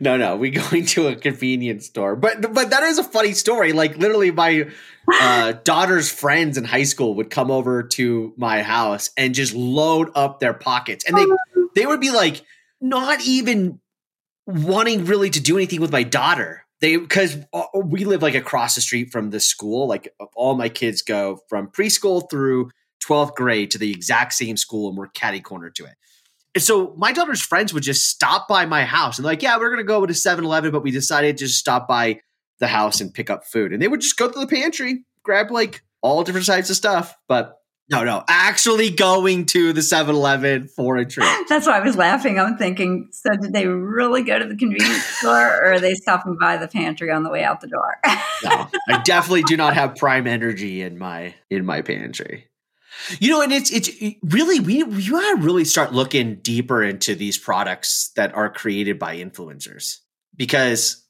No, 0.00 0.16
no, 0.16 0.36
we 0.36 0.50
going 0.50 0.86
to 0.86 1.08
a 1.08 1.16
convenience 1.16 1.86
store. 1.86 2.16
But 2.16 2.54
but 2.54 2.70
that 2.70 2.82
is 2.84 2.98
a 2.98 3.04
funny 3.04 3.32
story. 3.32 3.72
Like 3.72 3.96
literally 3.96 4.30
my 4.30 4.68
uh, 5.12 5.52
daughter's 5.64 6.10
friends 6.10 6.56
in 6.56 6.64
high 6.64 6.84
school 6.84 7.14
would 7.14 7.30
come 7.30 7.50
over 7.50 7.82
to 7.82 8.32
my 8.36 8.62
house 8.62 9.10
and 9.16 9.34
just 9.34 9.54
load 9.54 10.10
up 10.14 10.40
their 10.40 10.54
pockets. 10.54 11.04
And 11.06 11.16
they 11.16 11.24
they 11.74 11.86
would 11.86 12.00
be 12.00 12.10
like 12.10 12.42
not 12.80 13.20
even 13.26 13.80
wanting 14.46 15.04
really 15.04 15.30
to 15.30 15.40
do 15.40 15.56
anything 15.56 15.80
with 15.80 15.92
my 15.92 16.02
daughter. 16.02 16.64
They 16.80 16.96
because 16.96 17.36
uh, 17.52 17.64
we 17.74 18.04
live 18.04 18.22
like 18.22 18.34
across 18.34 18.74
the 18.74 18.80
street 18.80 19.10
from 19.10 19.30
the 19.30 19.40
school. 19.40 19.86
Like 19.86 20.14
all 20.34 20.54
my 20.54 20.68
kids 20.68 21.02
go 21.02 21.40
from 21.48 21.68
preschool 21.68 22.28
through 22.30 22.70
12th 23.04 23.34
grade 23.34 23.70
to 23.72 23.78
the 23.78 23.90
exact 23.90 24.32
same 24.32 24.56
school 24.56 24.88
and 24.88 24.96
we're 24.96 25.08
catty 25.08 25.40
corner 25.40 25.70
to 25.70 25.84
it. 25.84 25.94
And 26.54 26.62
so 26.62 26.94
my 26.96 27.12
daughter's 27.12 27.42
friends 27.42 27.74
would 27.74 27.82
just 27.82 28.08
stop 28.08 28.46
by 28.46 28.64
my 28.64 28.84
house 28.84 29.18
and 29.18 29.24
like, 29.24 29.42
yeah, 29.42 29.58
we're 29.58 29.70
gonna 29.70 29.82
go 29.82 30.06
to 30.06 30.12
7-Eleven, 30.12 30.70
but 30.70 30.82
we 30.82 30.90
decided 30.90 31.36
to 31.38 31.46
just 31.46 31.58
stop 31.58 31.88
by 31.88 32.20
the 32.60 32.68
house 32.68 33.00
and 33.00 33.12
pick 33.12 33.30
up 33.30 33.44
food. 33.44 33.72
And 33.72 33.82
they 33.82 33.88
would 33.88 34.00
just 34.00 34.16
go 34.16 34.30
to 34.30 34.38
the 34.38 34.46
pantry, 34.46 35.04
grab 35.22 35.50
like 35.50 35.82
all 36.00 36.22
different 36.22 36.46
types 36.46 36.70
of 36.70 36.76
stuff. 36.76 37.16
But 37.28 37.56
no, 37.90 38.02
no, 38.02 38.24
actually 38.28 38.88
going 38.88 39.44
to 39.46 39.72
the 39.72 39.82
7 39.82 40.14
Eleven 40.14 40.68
for 40.68 40.96
a 40.96 41.04
treat. 41.04 41.28
That's 41.48 41.66
why 41.66 41.78
I 41.78 41.80
was 41.80 41.96
laughing. 41.96 42.38
I'm 42.38 42.56
thinking, 42.56 43.08
so 43.12 43.30
did 43.36 43.52
they 43.52 43.66
really 43.66 44.22
go 44.22 44.38
to 44.38 44.46
the 44.46 44.56
convenience 44.56 45.04
store 45.18 45.48
or 45.48 45.72
are 45.72 45.80
they 45.80 45.94
stopping 45.94 46.36
by 46.40 46.56
the 46.56 46.68
pantry 46.68 47.10
on 47.10 47.24
the 47.24 47.30
way 47.30 47.44
out 47.44 47.60
the 47.60 47.66
door? 47.66 47.98
no, 48.44 48.68
I 48.88 49.02
definitely 49.02 49.42
do 49.42 49.56
not 49.56 49.74
have 49.74 49.96
prime 49.96 50.26
energy 50.26 50.80
in 50.80 50.98
my 50.98 51.34
in 51.50 51.66
my 51.66 51.82
pantry. 51.82 52.48
You 53.18 53.30
know, 53.30 53.42
and 53.42 53.52
it's 53.52 53.70
it's 53.70 53.90
really 54.22 54.60
we 54.60 54.84
you 54.84 55.12
gotta 55.12 55.40
really 55.40 55.64
start 55.64 55.92
looking 55.92 56.36
deeper 56.36 56.82
into 56.82 57.14
these 57.14 57.38
products 57.38 58.10
that 58.16 58.34
are 58.34 58.50
created 58.50 58.98
by 58.98 59.16
influencers 59.16 59.98
because 60.36 61.04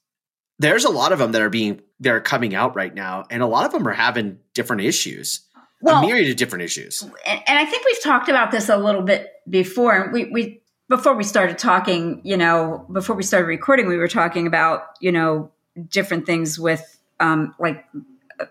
there's 0.58 0.84
a 0.84 0.90
lot 0.90 1.12
of 1.12 1.18
them 1.18 1.32
that 1.32 1.42
are 1.42 1.50
being 1.50 1.80
that 2.00 2.12
are 2.12 2.20
coming 2.20 2.54
out 2.54 2.76
right 2.76 2.94
now, 2.94 3.24
and 3.30 3.42
a 3.42 3.46
lot 3.46 3.64
of 3.64 3.72
them 3.72 3.86
are 3.86 3.92
having 3.92 4.38
different 4.54 4.82
issues. 4.82 5.46
Well, 5.82 6.02
a 6.02 6.06
myriad 6.06 6.30
of 6.30 6.36
different 6.36 6.62
issues. 6.62 7.02
And, 7.02 7.42
and 7.46 7.58
I 7.58 7.64
think 7.66 7.84
we've 7.84 8.02
talked 8.02 8.28
about 8.28 8.50
this 8.50 8.68
a 8.68 8.76
little 8.76 9.02
bit 9.02 9.30
before. 9.48 10.10
We 10.12 10.26
we 10.26 10.62
before 10.88 11.14
we 11.14 11.24
started 11.24 11.58
talking, 11.58 12.20
you 12.24 12.36
know, 12.36 12.86
before 12.92 13.16
we 13.16 13.22
started 13.22 13.46
recording, 13.46 13.86
we 13.86 13.96
were 13.96 14.08
talking 14.08 14.46
about 14.46 14.82
you 15.00 15.12
know 15.12 15.50
different 15.88 16.26
things 16.26 16.58
with 16.58 16.98
um, 17.20 17.54
like 17.58 17.84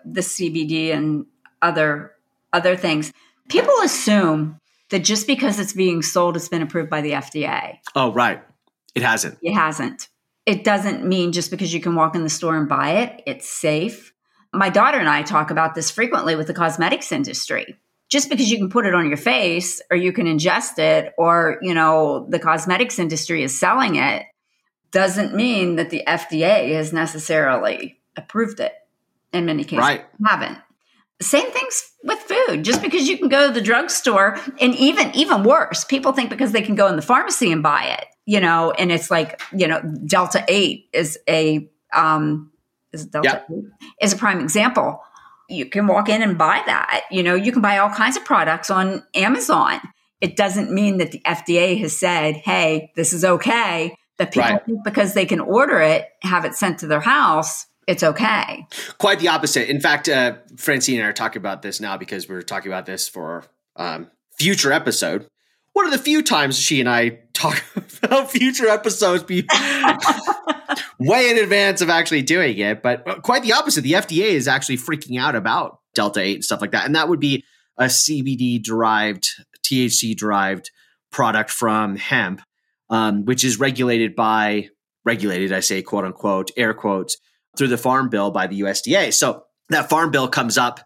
the 0.06 0.22
CBD 0.22 0.94
and 0.94 1.26
other 1.62 2.13
other 2.54 2.76
things. 2.76 3.12
People 3.50 3.74
assume 3.84 4.60
that 4.90 5.04
just 5.04 5.28
because 5.28 5.60
it's 5.60 5.74
being 5.74 6.02
sold, 6.02 6.36
it's 6.36 6.48
been 6.48 6.62
approved 6.62 6.90
by 6.90 7.02
the 7.02 7.12
FDA. 7.12 7.80
Oh, 7.96 8.14
right. 8.14 8.42
It 8.96 9.02
hasn't. 9.02 9.40
It 9.42 9.54
hasn't. 9.54 10.08
It 10.46 10.64
doesn't 10.64 11.06
mean 11.06 11.32
just 11.32 11.52
because 11.52 11.74
you 11.74 11.82
can 11.82 11.96
walk 11.96 12.16
in 12.16 12.24
the 12.24 12.30
store 12.30 12.56
and 12.56 12.70
buy 12.70 12.92
it, 13.02 13.24
it's 13.26 13.50
safe. 13.50 14.14
My 14.54 14.70
daughter 14.70 15.00
and 15.00 15.10
I 15.10 15.24
talk 15.24 15.52
about 15.52 15.74
this 15.74 15.90
frequently 15.90 16.36
with 16.36 16.48
the 16.48 16.54
cosmetics 16.54 17.12
industry. 17.12 17.78
Just 18.10 18.30
because 18.30 18.52
you 18.52 18.60
can 18.60 18.70
put 18.70 18.86
it 18.86 18.94
on 18.94 19.08
your 19.08 19.18
face 19.18 19.82
or 19.90 19.98
you 19.98 20.14
can 20.14 20.28
ingest 20.28 20.78
it 20.78 21.14
or, 21.18 21.58
you 21.64 21.74
know, 21.74 22.28
the 22.30 22.38
cosmetics 22.38 23.00
industry 23.00 23.42
is 23.42 23.58
selling 23.58 23.96
it 23.96 24.26
doesn't 24.92 25.34
mean 25.34 25.78
that 25.78 25.90
the 25.90 26.04
FDA 26.08 26.74
has 26.76 26.94
necessarily 26.94 28.00
approved 28.16 28.60
it. 28.60 28.74
In 29.34 29.46
many 29.46 29.64
cases, 29.64 29.80
right. 29.80 30.06
haven't. 30.24 30.60
Same 31.24 31.52
things 31.52 31.92
with 32.04 32.20
food. 32.20 32.64
Just 32.64 32.82
because 32.82 33.08
you 33.08 33.18
can 33.18 33.30
go 33.30 33.48
to 33.48 33.54
the 33.54 33.62
drugstore, 33.62 34.38
and 34.60 34.76
even 34.76 35.14
even 35.16 35.44
worse, 35.44 35.84
people 35.84 36.12
think 36.12 36.30
because 36.30 36.52
they 36.52 36.62
can 36.62 36.76
go 36.76 36.88
in 36.88 36.96
the 36.96 37.02
pharmacy 37.02 37.52
and 37.52 37.64
buy 37.64 37.86
it, 37.86 38.06
you 38.26 38.40
know, 38.40 38.72
and 38.72 38.92
it's 38.92 39.10
like, 39.10 39.42
you 39.52 39.68
know, 39.68 39.82
Delta 40.06 40.44
8 40.48 40.90
is 40.94 41.18
a 41.28 41.70
um 41.94 42.52
is 42.92 43.06
Delta 43.06 43.44
8 43.52 43.58
is 44.02 44.14
a 44.14 44.18
prime 44.18 44.40
example. 44.40 45.02
You 45.50 45.66
can 45.66 45.88
walk 45.88 46.10
in 46.10 46.22
and 46.22 46.38
buy 46.38 46.62
that. 46.66 47.04
You 47.12 47.24
know, 47.24 47.36
you 47.36 47.52
can 47.52 47.62
buy 47.62 47.78
all 47.78 47.90
kinds 47.90 48.18
of 48.18 48.26
products 48.26 48.70
on 48.70 49.04
Amazon. 49.14 49.80
It 50.22 50.36
doesn't 50.36 50.72
mean 50.72 50.98
that 50.98 51.12
the 51.12 51.22
FDA 51.26 51.80
has 51.80 51.98
said, 51.98 52.36
"Hey, 52.36 52.92
this 52.96 53.14
is 53.14 53.26
okay." 53.26 53.96
That 54.20 54.32
people 54.32 54.50
right. 54.50 54.66
think 54.66 54.84
because 54.84 55.16
they 55.16 55.26
can 55.26 55.40
order 55.40 55.82
it, 55.82 56.06
have 56.22 56.46
it 56.46 56.54
sent 56.54 56.80
to 56.80 56.88
their 56.88 57.00
house, 57.00 57.66
it's 57.88 58.04
okay. 58.04 58.68
Quite 58.98 59.20
the 59.20 59.28
opposite. 59.28 59.70
In 59.70 59.80
fact, 59.80 60.10
uh, 60.10 60.36
Francine 60.58 60.98
and 60.98 61.06
I 61.06 61.10
are 61.10 61.14
talking 61.14 61.40
about 61.40 61.62
this 61.62 61.80
now 61.80 61.98
because 61.98 62.28
we're 62.28 62.42
talking 62.42 62.72
about 62.72 62.86
this 62.86 63.08
for 63.08 63.44
um, 63.76 64.10
future 64.38 64.72
episode 64.72 65.28
one 65.74 65.86
of 65.86 65.92
the 65.92 65.98
few 65.98 66.22
times 66.22 66.58
she 66.58 66.80
and 66.80 66.88
I 66.88 67.20
talk 67.34 67.64
about 68.04 68.32
future 68.32 68.68
episodes 68.68 69.24
be 69.24 69.44
way 71.00 71.30
in 71.30 71.38
advance 71.38 71.82
of 71.82 71.90
actually 71.90 72.22
doing 72.22 72.58
it. 72.58 72.82
But 72.82 73.08
uh, 73.08 73.20
quite 73.20 73.44
the 73.44 73.54
opposite. 73.54 73.82
The 73.82 73.94
FDA 73.94 74.30
is 74.30 74.48
actually 74.48 74.78
freaking 74.78 75.20
out 75.20 75.36
about 75.36 75.80
Delta 75.94 76.22
8 76.22 76.36
and 76.36 76.44
stuff 76.44 76.62
like 76.62 76.72
that. 76.72 76.86
And 76.86 76.96
that 76.96 77.10
would 77.10 77.20
be 77.20 77.44
a 77.78 77.86
CBD 77.86 78.62
derived, 78.64 79.28
THC 79.64 80.16
derived 80.16 80.70
product 81.12 81.50
from 81.50 81.96
hemp, 81.96 82.42
um, 82.90 83.26
which 83.26 83.44
is 83.44 83.60
regulated 83.60 84.16
by, 84.16 84.70
regulated, 85.04 85.52
I 85.52 85.60
say 85.60 85.82
quote 85.82 86.06
unquote, 86.06 86.52
air 86.56 86.74
quotes, 86.74 87.18
through 87.58 87.68
the 87.68 87.78
Farm 87.78 88.10
Bill 88.10 88.32
by 88.32 88.48
the 88.48 88.62
USDA. 88.62 89.14
So 89.14 89.44
that 89.70 89.90
Farm 89.90 90.12
Bill 90.12 90.28
comes 90.28 90.58
up 90.58 90.82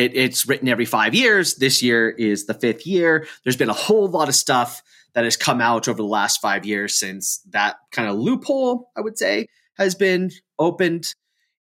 it, 0.00 0.16
it's 0.16 0.48
written 0.48 0.66
every 0.66 0.86
five 0.86 1.14
years. 1.14 1.56
This 1.56 1.82
year 1.82 2.08
is 2.08 2.46
the 2.46 2.54
fifth 2.54 2.86
year. 2.86 3.26
There's 3.44 3.56
been 3.56 3.68
a 3.68 3.74
whole 3.74 4.08
lot 4.08 4.28
of 4.28 4.34
stuff 4.34 4.82
that 5.12 5.24
has 5.24 5.36
come 5.36 5.60
out 5.60 5.88
over 5.88 5.98
the 5.98 6.08
last 6.08 6.40
five 6.40 6.64
years 6.64 6.98
since 6.98 7.40
that 7.50 7.76
kind 7.92 8.08
of 8.08 8.16
loophole, 8.16 8.90
I 8.96 9.02
would 9.02 9.18
say, 9.18 9.48
has 9.76 9.94
been 9.94 10.30
opened. 10.58 11.14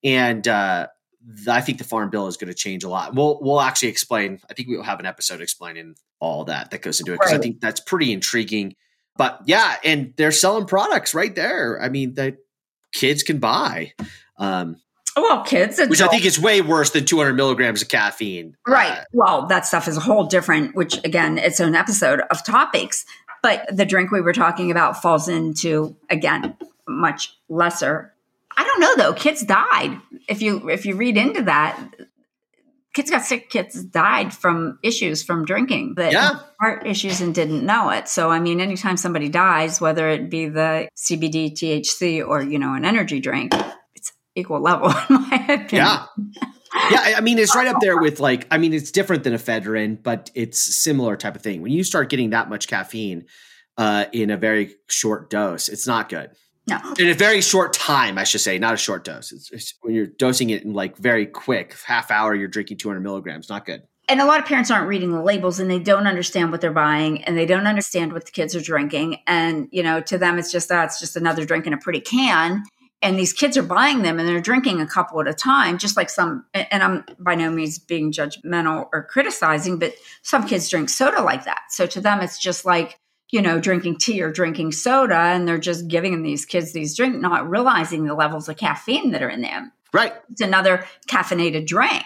And 0.04 0.48
uh, 0.48 0.88
I 1.50 1.62
think 1.62 1.80
the 1.80 1.84
farm 1.84 2.12
bill 2.12 2.28
is 2.28 2.38
going 2.38 2.50
to 2.50 2.54
change 2.54 2.84
a 2.84 2.90
lot. 2.90 3.16
We'll 3.16 3.40
we'll 3.42 3.60
actually 3.60 3.90
explain. 3.90 4.40
I 4.50 4.54
think 4.54 4.68
we'll 4.68 4.84
have 4.84 5.00
an 5.00 5.08
episode 5.08 5.42
explaining 5.42 5.96
all 6.20 6.46
that 6.46 6.70
that 6.70 6.84
goes 6.84 7.00
into 7.00 7.14
it 7.14 7.16
because 7.16 7.32
right. 7.32 7.40
I 7.40 7.42
think 7.42 7.60
that's 7.60 7.80
pretty 7.80 8.12
intriguing. 8.12 8.76
But 9.18 9.42
yeah, 9.46 9.78
and 9.84 10.14
they're 10.16 10.32
selling 10.32 10.68
products 10.68 11.16
right 11.16 11.34
there. 11.34 11.82
I 11.82 11.90
mean, 11.90 12.14
that 12.16 12.38
kids 12.94 13.24
can 13.24 13.40
buy. 13.40 13.94
Um, 14.38 14.78
well, 15.16 15.44
kids, 15.44 15.80
which 15.80 16.02
I 16.02 16.08
think 16.08 16.26
is 16.26 16.40
way 16.40 16.62
worse 16.62 16.92
than 16.92 17.06
200 17.06 17.34
milligrams 17.34 17.82
of 17.82 17.88
caffeine. 17.88 18.56
Right. 18.68 18.92
Uh, 18.92 19.04
well, 19.14 19.48
that 19.48 19.66
stuff 19.66 19.88
is 19.88 19.98
a 19.98 20.00
whole 20.00 20.26
different, 20.26 20.76
which 20.76 21.04
again, 21.04 21.38
it's 21.38 21.60
an 21.60 21.76
episode 21.76 22.22
of 22.30 22.46
topics. 22.46 23.06
But 23.42 23.76
the 23.76 23.86
drink 23.86 24.12
we 24.12 24.22
were 24.22 24.34
talking 24.34 24.72
about 24.72 25.02
falls 25.02 25.28
into 25.28 25.96
again 26.10 26.56
much 26.88 27.36
lesser. 27.50 28.14
I 28.56 28.64
don't 28.64 28.80
know 28.80 28.96
though. 28.96 29.14
Kids 29.14 29.44
died. 29.44 30.00
If 30.28 30.42
you 30.42 30.70
if 30.70 30.86
you 30.86 30.96
read 30.96 31.18
into 31.18 31.44
that, 31.44 31.80
kids 32.94 33.12
got 33.12 33.24
sick. 33.24 33.50
Kids 33.50 33.84
died 33.84 34.34
from 34.34 34.80
issues 34.84 35.24
from 35.24 35.46
drinking 35.46 35.96
that 35.96 36.12
yeah. 36.12 36.40
heart 36.60 36.86
issues 36.86 37.22
and 37.22 37.34
didn't 37.34 37.66
know 37.66 37.90
it. 37.90 38.08
So 38.08 38.32
I 38.32 38.40
mean, 38.40 38.60
anytime 38.60 38.98
somebody 38.98 39.30
dies, 39.30 39.80
whether 39.80 40.10
it 40.10 40.30
be 40.30 40.48
the 40.50 40.90
CBD, 40.96 41.54
THC, 41.54 42.28
or 42.28 42.42
you 42.42 42.58
know 42.58 42.74
an 42.74 42.86
energy 42.86 43.20
drink, 43.20 43.54
equal 44.38 44.62
level, 44.62 44.90
in 45.10 45.22
my 45.30 45.46
opinion. 45.50 45.68
Yeah. 45.72 46.06
Yeah, 46.92 47.16
I 47.18 47.22
mean, 47.22 47.40
it's 47.40 47.56
right 47.56 47.68
up 47.68 47.82
there 47.82 47.98
with 47.98 48.20
like, 48.20 48.46
I 48.52 48.58
mean, 48.58 48.74
it's 48.74 48.92
different 48.92 49.24
than 49.24 49.34
ephedrine, 49.34 50.02
but 50.02 50.30
it's 50.36 50.60
similar 50.60 51.16
type 51.16 51.36
of 51.36 51.42
thing. 51.42 51.62
When 51.62 51.72
you 51.72 51.84
start 51.84 52.10
getting 52.10 52.32
that 52.32 52.50
much 52.50 52.68
caffeine 52.68 53.26
uh, 53.78 54.06
in 54.12 54.30
a 54.30 54.38
very 54.38 54.76
short 54.88 55.30
dose, 55.30 55.70
it's 55.70 55.88
not 55.88 56.10
good. 56.10 56.32
No. 56.68 56.78
In 57.00 57.08
a 57.08 57.14
very 57.14 57.42
short 57.42 57.74
time, 57.74 58.18
I 58.18 58.26
should 58.26 58.42
say, 58.42 58.60
not 58.60 58.74
a 58.74 58.78
short 58.78 59.06
dose. 59.06 59.32
It's, 59.32 59.50
it's 59.52 59.74
when 59.82 59.96
you're 59.96 60.08
dosing 60.08 60.50
it 60.50 60.64
in 60.64 60.74
like 60.74 60.98
very 60.98 61.26
quick, 61.26 61.74
half 61.86 62.12
hour, 62.12 62.36
you're 62.36 62.50
drinking 62.50 62.78
200 62.78 63.00
milligrams. 63.00 63.50
Not 63.50 63.66
good. 63.66 63.84
And 64.10 64.22
a 64.22 64.26
lot 64.26 64.40
of 64.40 64.46
parents 64.46 64.70
aren't 64.70 64.88
reading 64.88 65.12
the 65.12 65.22
labels 65.22 65.60
and 65.60 65.70
they 65.70 65.80
don't 65.80 66.08
understand 66.08 66.52
what 66.52 66.62
they're 66.62 66.72
buying 66.72 67.24
and 67.24 67.38
they 67.38 67.46
don't 67.46 67.68
understand 67.68 68.14
what 68.14 68.26
the 68.26 68.32
kids 68.32 68.56
are 68.56 68.62
drinking. 68.62 69.18
And, 69.26 69.68
you 69.72 69.84
know, 69.84 70.00
to 70.02 70.18
them, 70.18 70.38
it's 70.38 70.52
just 70.52 70.70
that 70.70 70.86
it's 70.86 71.00
just 71.00 71.16
another 71.16 71.46
drink 71.46 71.66
in 71.66 71.74
a 71.74 71.78
pretty 71.78 72.02
can 72.02 72.64
and 73.02 73.18
these 73.18 73.34
kids 73.34 73.56
are 73.58 73.64
buying 73.64 74.02
them 74.02 74.20
and 74.20 74.28
they're 74.28 74.42
drinking 74.42 74.82
a 74.82 74.88
couple 74.88 75.22
at 75.22 75.28
a 75.28 75.34
time 75.34 75.78
just 75.78 75.98
like 75.98 76.10
some 76.10 76.46
and 76.54 76.84
i'm 76.84 77.06
by 77.20 77.36
no 77.36 77.50
means 77.50 77.80
being 77.80 78.12
judgmental 78.12 78.88
or 78.94 79.04
criticizing 79.04 79.78
but 79.78 79.94
some 80.22 80.48
kids 80.48 80.70
drink 80.70 80.90
soda 80.90 81.22
like 81.22 81.46
that. 81.46 81.64
So 81.70 81.86
to 81.88 82.02
them 82.02 82.22
it's 82.22 82.40
just 82.40 82.66
like 82.66 83.00
you 83.32 83.42
know 83.42 83.60
drinking 83.60 83.98
tea 83.98 84.22
or 84.22 84.32
drinking 84.32 84.72
soda 84.72 85.18
and 85.18 85.48
they're 85.48 85.58
just 85.58 85.88
giving 85.88 86.22
these 86.24 86.46
kids 86.46 86.74
these 86.74 86.96
drinks 86.96 87.20
not 87.20 87.50
realizing 87.50 88.06
the 88.06 88.16
levels 88.16 88.50
of 88.50 88.58
caffeine 88.58 89.12
that 89.12 89.24
are 89.24 89.30
in 89.30 89.42
them. 89.42 89.72
Right. 89.94 90.14
It's 90.32 90.42
another 90.42 90.86
caffeinated 91.08 91.66
drink 91.68 92.06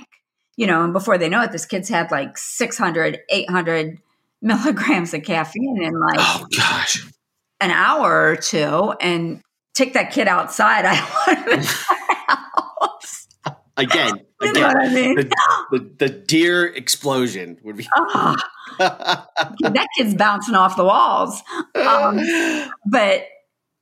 you 0.58 0.68
know 0.68 0.84
and 0.84 0.94
before 0.94 1.18
they 1.18 1.30
know 1.30 1.42
it 1.42 1.52
this 1.52 1.66
kid's 1.66 1.90
had 1.90 2.12
like 2.12 2.38
600 2.38 3.20
800 3.30 4.00
milligrams 4.42 5.14
of 5.14 5.24
caffeine 5.24 5.82
in 5.82 6.00
like 6.00 6.18
oh 6.20 6.46
gosh. 6.56 7.08
an 7.60 7.72
hour 7.72 8.32
or 8.32 8.36
two 8.36 8.94
and 9.00 9.42
take 9.74 9.94
that 9.94 10.12
kid 10.12 10.28
outside. 10.28 10.86
I 10.86 11.46
want 11.48 11.66
house. 12.82 13.28
Again, 13.78 14.22
You 14.42 14.50
again, 14.52 14.62
know 14.62 14.68
what 14.68 14.78
I 14.90 14.94
mean? 14.94 15.16
the, 15.16 15.36
the, 15.72 15.92
the 15.98 16.10
deer 16.10 16.66
explosion 16.66 17.58
would 17.64 17.78
be. 17.78 17.88
Ah, 17.98 18.36
that 18.80 19.88
kid's 19.98 20.14
bouncing 20.16 20.56
off 20.56 20.76
the 20.76 20.84
walls. 20.84 21.42
Um, 21.76 22.20
but 22.86 23.26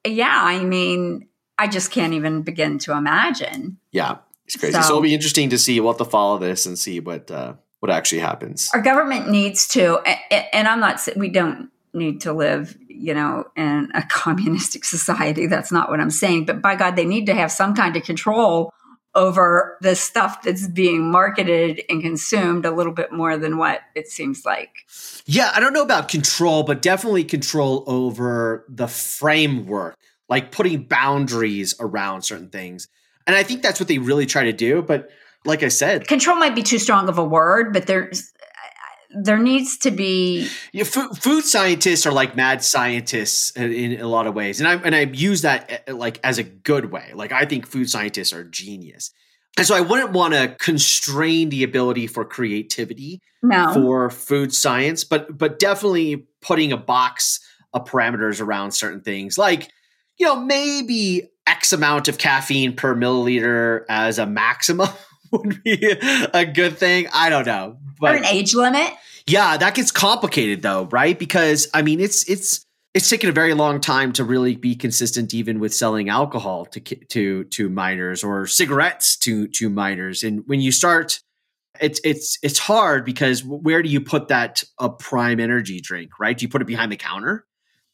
yeah, 0.07 0.41
I 0.43 0.63
mean, 0.63 1.27
I 1.57 1.67
just 1.67 1.91
can't 1.91 2.13
even 2.13 2.43
begin 2.43 2.77
to 2.79 2.93
imagine. 2.93 3.77
yeah, 3.91 4.17
it's 4.45 4.55
crazy. 4.55 4.73
So, 4.73 4.81
So- 4.81 4.87
it'll 4.89 5.01
be 5.01 5.13
interesting 5.13 5.49
to 5.49 5.57
see. 5.57 5.79
We'll 5.79 5.91
have 5.93 5.97
to 5.97 6.05
follow 6.05 6.37
this 6.37 6.65
and 6.65 6.77
see 6.79 6.99
what 6.99 7.29
uh, 7.31 7.53
what 7.79 7.91
actually 7.91 8.19
happens. 8.19 8.69
Our 8.73 8.81
government 8.81 9.29
needs 9.29 9.67
to, 9.69 9.99
a- 10.07 10.19
a- 10.31 10.55
and 10.55 10.67
I'm 10.67 10.79
not, 10.79 10.99
we 11.15 11.29
don't 11.29 11.69
need 11.93 12.21
to 12.21 12.33
live, 12.33 12.77
you 12.87 13.13
know, 13.13 13.45
in 13.55 13.91
a 13.93 14.03
communistic 14.09 14.85
society. 14.85 15.47
That's 15.47 15.71
not 15.71 15.89
what 15.89 15.99
I'm 15.99 16.11
saying. 16.11 16.45
But 16.45 16.61
by 16.61 16.75
God, 16.75 16.95
they 16.95 17.05
need 17.05 17.25
to 17.27 17.33
have 17.33 17.51
some 17.51 17.75
kind 17.75 17.95
of 17.95 18.03
control 18.03 18.73
over 19.15 19.77
the 19.81 19.95
stuff 19.95 20.43
that's 20.43 20.67
being 20.67 21.09
marketed 21.09 21.81
and 21.89 22.01
consumed 22.01 22.65
a 22.65 22.71
little 22.71 22.93
bit 22.93 23.11
more 23.11 23.37
than 23.37 23.57
what 23.57 23.81
it 23.95 24.07
seems 24.07 24.45
like. 24.45 24.69
Yeah, 25.25 25.51
I 25.53 25.59
don't 25.59 25.73
know 25.73 25.81
about 25.81 26.09
control, 26.09 26.63
but 26.63 26.81
definitely 26.81 27.23
control 27.23 27.83
over 27.87 28.65
the 28.69 28.87
framework, 28.87 29.97
like 30.29 30.51
putting 30.51 30.83
boundaries 30.83 31.73
around 31.79 32.21
certain 32.21 32.49
things. 32.49 32.87
And 33.25 33.35
I 33.35 33.43
think 33.43 33.61
that's 33.63 33.79
what 33.79 33.87
they 33.87 33.97
really 33.97 34.25
try 34.25 34.43
to 34.43 34.53
do. 34.53 34.81
But 34.83 35.09
like 35.45 35.63
I 35.63 35.69
said, 35.69 36.07
Control 36.07 36.37
might 36.37 36.55
be 36.55 36.63
too 36.63 36.79
strong 36.79 37.09
of 37.09 37.17
a 37.17 37.23
word, 37.23 37.73
but 37.73 37.87
there's 37.87 38.31
there 39.09 39.39
needs 39.39 39.77
to 39.79 39.91
be 39.91 40.49
Yeah, 40.71 40.83
food, 40.83 41.17
food 41.17 41.43
scientists 41.43 42.05
are 42.05 42.11
like 42.11 42.35
mad 42.35 42.63
scientists 42.63 43.51
in, 43.51 43.71
in 43.71 44.01
a 44.01 44.07
lot 44.07 44.27
of 44.27 44.35
ways, 44.35 44.59
and 44.59 44.67
I 44.67 44.75
and 44.75 44.95
I 44.95 45.01
use 45.01 45.41
that 45.41 45.83
uh, 45.87 45.95
like 45.95 46.19
as 46.23 46.37
a 46.37 46.43
good 46.43 46.91
way. 46.91 47.11
Like 47.13 47.31
I 47.31 47.45
think 47.45 47.67
food 47.67 47.89
scientists 47.89 48.33
are 48.33 48.43
genius, 48.43 49.11
and 49.57 49.65
so 49.65 49.75
I 49.75 49.81
wouldn't 49.81 50.11
want 50.11 50.33
to 50.35 50.55
constrain 50.59 51.49
the 51.49 51.63
ability 51.63 52.07
for 52.07 52.23
creativity 52.23 53.21
no. 53.41 53.73
for 53.73 54.09
food 54.09 54.53
science, 54.53 55.03
but 55.03 55.37
but 55.37 55.59
definitely 55.59 56.27
putting 56.41 56.71
a 56.71 56.77
box 56.77 57.39
of 57.73 57.85
parameters 57.85 58.41
around 58.41 58.71
certain 58.71 59.01
things, 59.01 59.37
like 59.37 59.69
you 60.17 60.27
know 60.27 60.35
maybe 60.35 61.29
X 61.47 61.73
amount 61.73 62.07
of 62.07 62.19
caffeine 62.19 62.75
per 62.75 62.95
milliliter 62.95 63.85
as 63.89 64.19
a 64.19 64.27
maximum 64.27 64.89
would 65.31 65.63
be 65.63 65.95
a 66.33 66.45
good 66.45 66.77
thing. 66.77 67.07
I 67.13 67.29
don't 67.29 67.45
know, 67.45 67.77
or 68.01 68.11
but 68.11 68.15
an 68.17 68.25
age 68.25 68.53
limit. 68.53 68.91
yeah, 69.27 69.57
that 69.57 69.75
gets 69.75 69.91
complicated 69.91 70.61
though, 70.61 70.85
right? 70.85 71.17
Because 71.17 71.67
I 71.73 71.81
mean, 71.81 71.99
it's 71.99 72.27
it's 72.29 72.65
it's 72.93 73.09
taken 73.09 73.29
a 73.29 73.33
very 73.33 73.53
long 73.53 73.79
time 73.79 74.11
to 74.13 74.23
really 74.23 74.55
be 74.55 74.75
consistent, 74.75 75.33
even 75.33 75.59
with 75.59 75.73
selling 75.73 76.09
alcohol 76.09 76.65
to 76.67 76.79
to 76.79 77.43
to 77.43 77.69
minors 77.69 78.23
or 78.23 78.47
cigarettes 78.47 79.15
to 79.17 79.47
to 79.49 79.69
minors. 79.69 80.23
And 80.23 80.43
when 80.47 80.59
you 80.59 80.71
start, 80.71 81.19
it's 81.79 82.01
it's 82.03 82.39
it's 82.41 82.59
hard 82.59 83.05
because 83.05 83.43
where 83.43 83.83
do 83.83 83.89
you 83.89 84.01
put 84.01 84.29
that 84.29 84.63
a 84.79 84.89
prime 84.89 85.39
energy 85.39 85.79
drink, 85.79 86.19
right? 86.19 86.37
Do 86.37 86.43
you 86.43 86.49
put 86.49 86.61
it 86.61 86.65
behind 86.65 86.91
the 86.91 86.97
counter? 86.97 87.45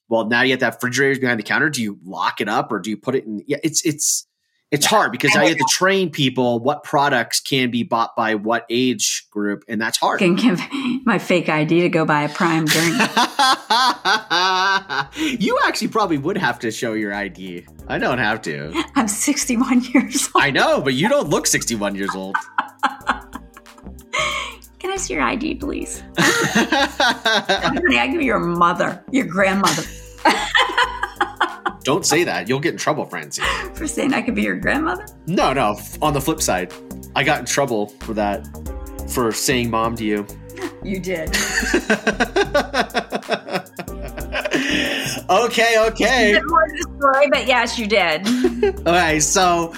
Well, 0.08 0.28
now 0.28 0.44
you 0.44 0.52
have 0.52 0.60
that 0.60 0.76
refrigerator 0.76 1.20
behind 1.20 1.40
the 1.40 1.44
counter. 1.44 1.70
Do 1.70 1.82
you 1.82 2.00
lock 2.04 2.40
it 2.40 2.48
up 2.48 2.72
or 2.72 2.80
do 2.80 2.90
you 2.90 2.98
put 2.98 3.16
it 3.16 3.26
in? 3.26 3.44
Yeah, 3.48 3.58
it's 3.64 3.84
it's 3.86 4.28
it's 4.76 4.86
hard 4.86 5.14
because 5.14 5.36
I 5.36 5.46
have 5.46 5.58
to 5.58 5.66
train 5.70 6.12
people 6.12 6.60
what 6.60 6.84
products 6.84 7.40
can 7.40 7.72
be 7.72 7.84
bought 7.84 8.16
by 8.16 8.36
what 8.36 8.66
age 8.70 9.28
group, 9.32 9.64
and 9.70 9.82
that's 9.82 9.98
hard. 9.98 10.20
can 10.20 10.36
give 10.36 10.62
my 11.06 11.18
fake 11.18 11.48
ID 11.48 11.82
to 11.82 11.90
go 11.90 12.06
buy 12.06 12.24
a 12.24 12.30
prime 12.30 12.66
drink. 12.66 12.94
you 15.42 15.58
actually 15.64 15.88
probably 15.88 16.18
would 16.18 16.38
have 16.38 16.60
to 16.60 16.72
show 16.72 16.94
your 16.94 17.14
ID. 17.14 17.66
I 17.88 17.98
don't 17.98 18.18
have 18.18 18.42
to. 18.44 18.74
I'm 18.96 19.08
61 19.08 19.86
years 19.86 20.30
old. 20.36 20.44
I 20.44 20.52
know, 20.52 20.82
but 20.82 20.94
you 20.94 21.08
don't 21.08 21.30
look 21.30 21.48
61 21.48 21.96
years 21.96 22.14
old. 22.14 22.36
Can 24.80 24.92
I 24.92 24.98
see 24.98 25.14
your 25.14 25.24
ID, 25.24 25.56
please? 25.56 26.04
I 26.18 28.08
give 28.12 28.22
you 28.22 28.28
your 28.28 28.40
mother, 28.40 29.04
your 29.12 29.26
grandmother, 29.26 29.84
don't 31.86 32.06
say 32.06 32.24
that. 32.24 32.50
You'll 32.50 32.60
get 32.60 32.74
in 32.74 32.78
trouble, 32.78 33.06
Francie. 33.06 33.44
for 33.76 33.88
saying 33.88 34.14
I 34.14 34.22
could 34.22 34.36
be 34.36 34.42
your 34.42 34.58
grandmother. 34.58 35.06
No, 35.28 35.54
no. 35.54 35.80
On 36.02 36.14
the 36.14 36.20
flip 36.20 36.42
side, 36.42 36.74
I 37.16 37.24
got 37.24 37.40
in 37.40 37.46
trouble 37.46 37.88
for 38.02 38.14
that, 38.16 38.46
for 39.08 39.32
saying 39.32 39.70
mom 39.70 39.96
to 39.96 40.04
you. 40.04 40.28
You 40.84 41.00
did. 41.00 41.30
okay, 45.30 45.76
okay. 45.80 46.40
More 46.46 46.68
the 46.70 46.88
story, 46.98 47.28
but 47.30 47.48
yes, 47.48 47.78
you 47.78 47.88
did. 47.88 48.26
Okay, 48.88 49.20
so 49.20 49.74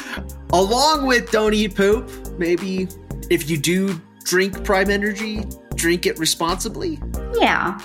along 0.52 1.06
with 1.08 1.32
don't 1.32 1.54
eat 1.54 1.76
poop, 1.76 2.12
maybe 2.38 2.90
if 3.30 3.50
you 3.50 3.58
do 3.58 4.00
drink 4.24 4.64
Prime 4.66 4.90
Energy, 4.90 5.46
drink 5.76 6.06
it 6.06 6.20
responsibly. 6.20 7.00
Yeah. 7.40 7.80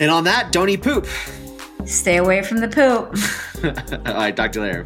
And 0.00 0.10
on 0.10 0.24
that, 0.24 0.50
don't 0.52 0.68
eat 0.68 0.82
poop. 0.82 1.06
Stay 1.86 2.16
away 2.16 2.42
from 2.42 2.58
the 2.58 2.68
poop. 2.68 3.16
All 4.06 4.14
right, 4.14 4.36
talk 4.36 4.52
to 4.52 4.58
you 4.60 4.66
later. 4.66 4.84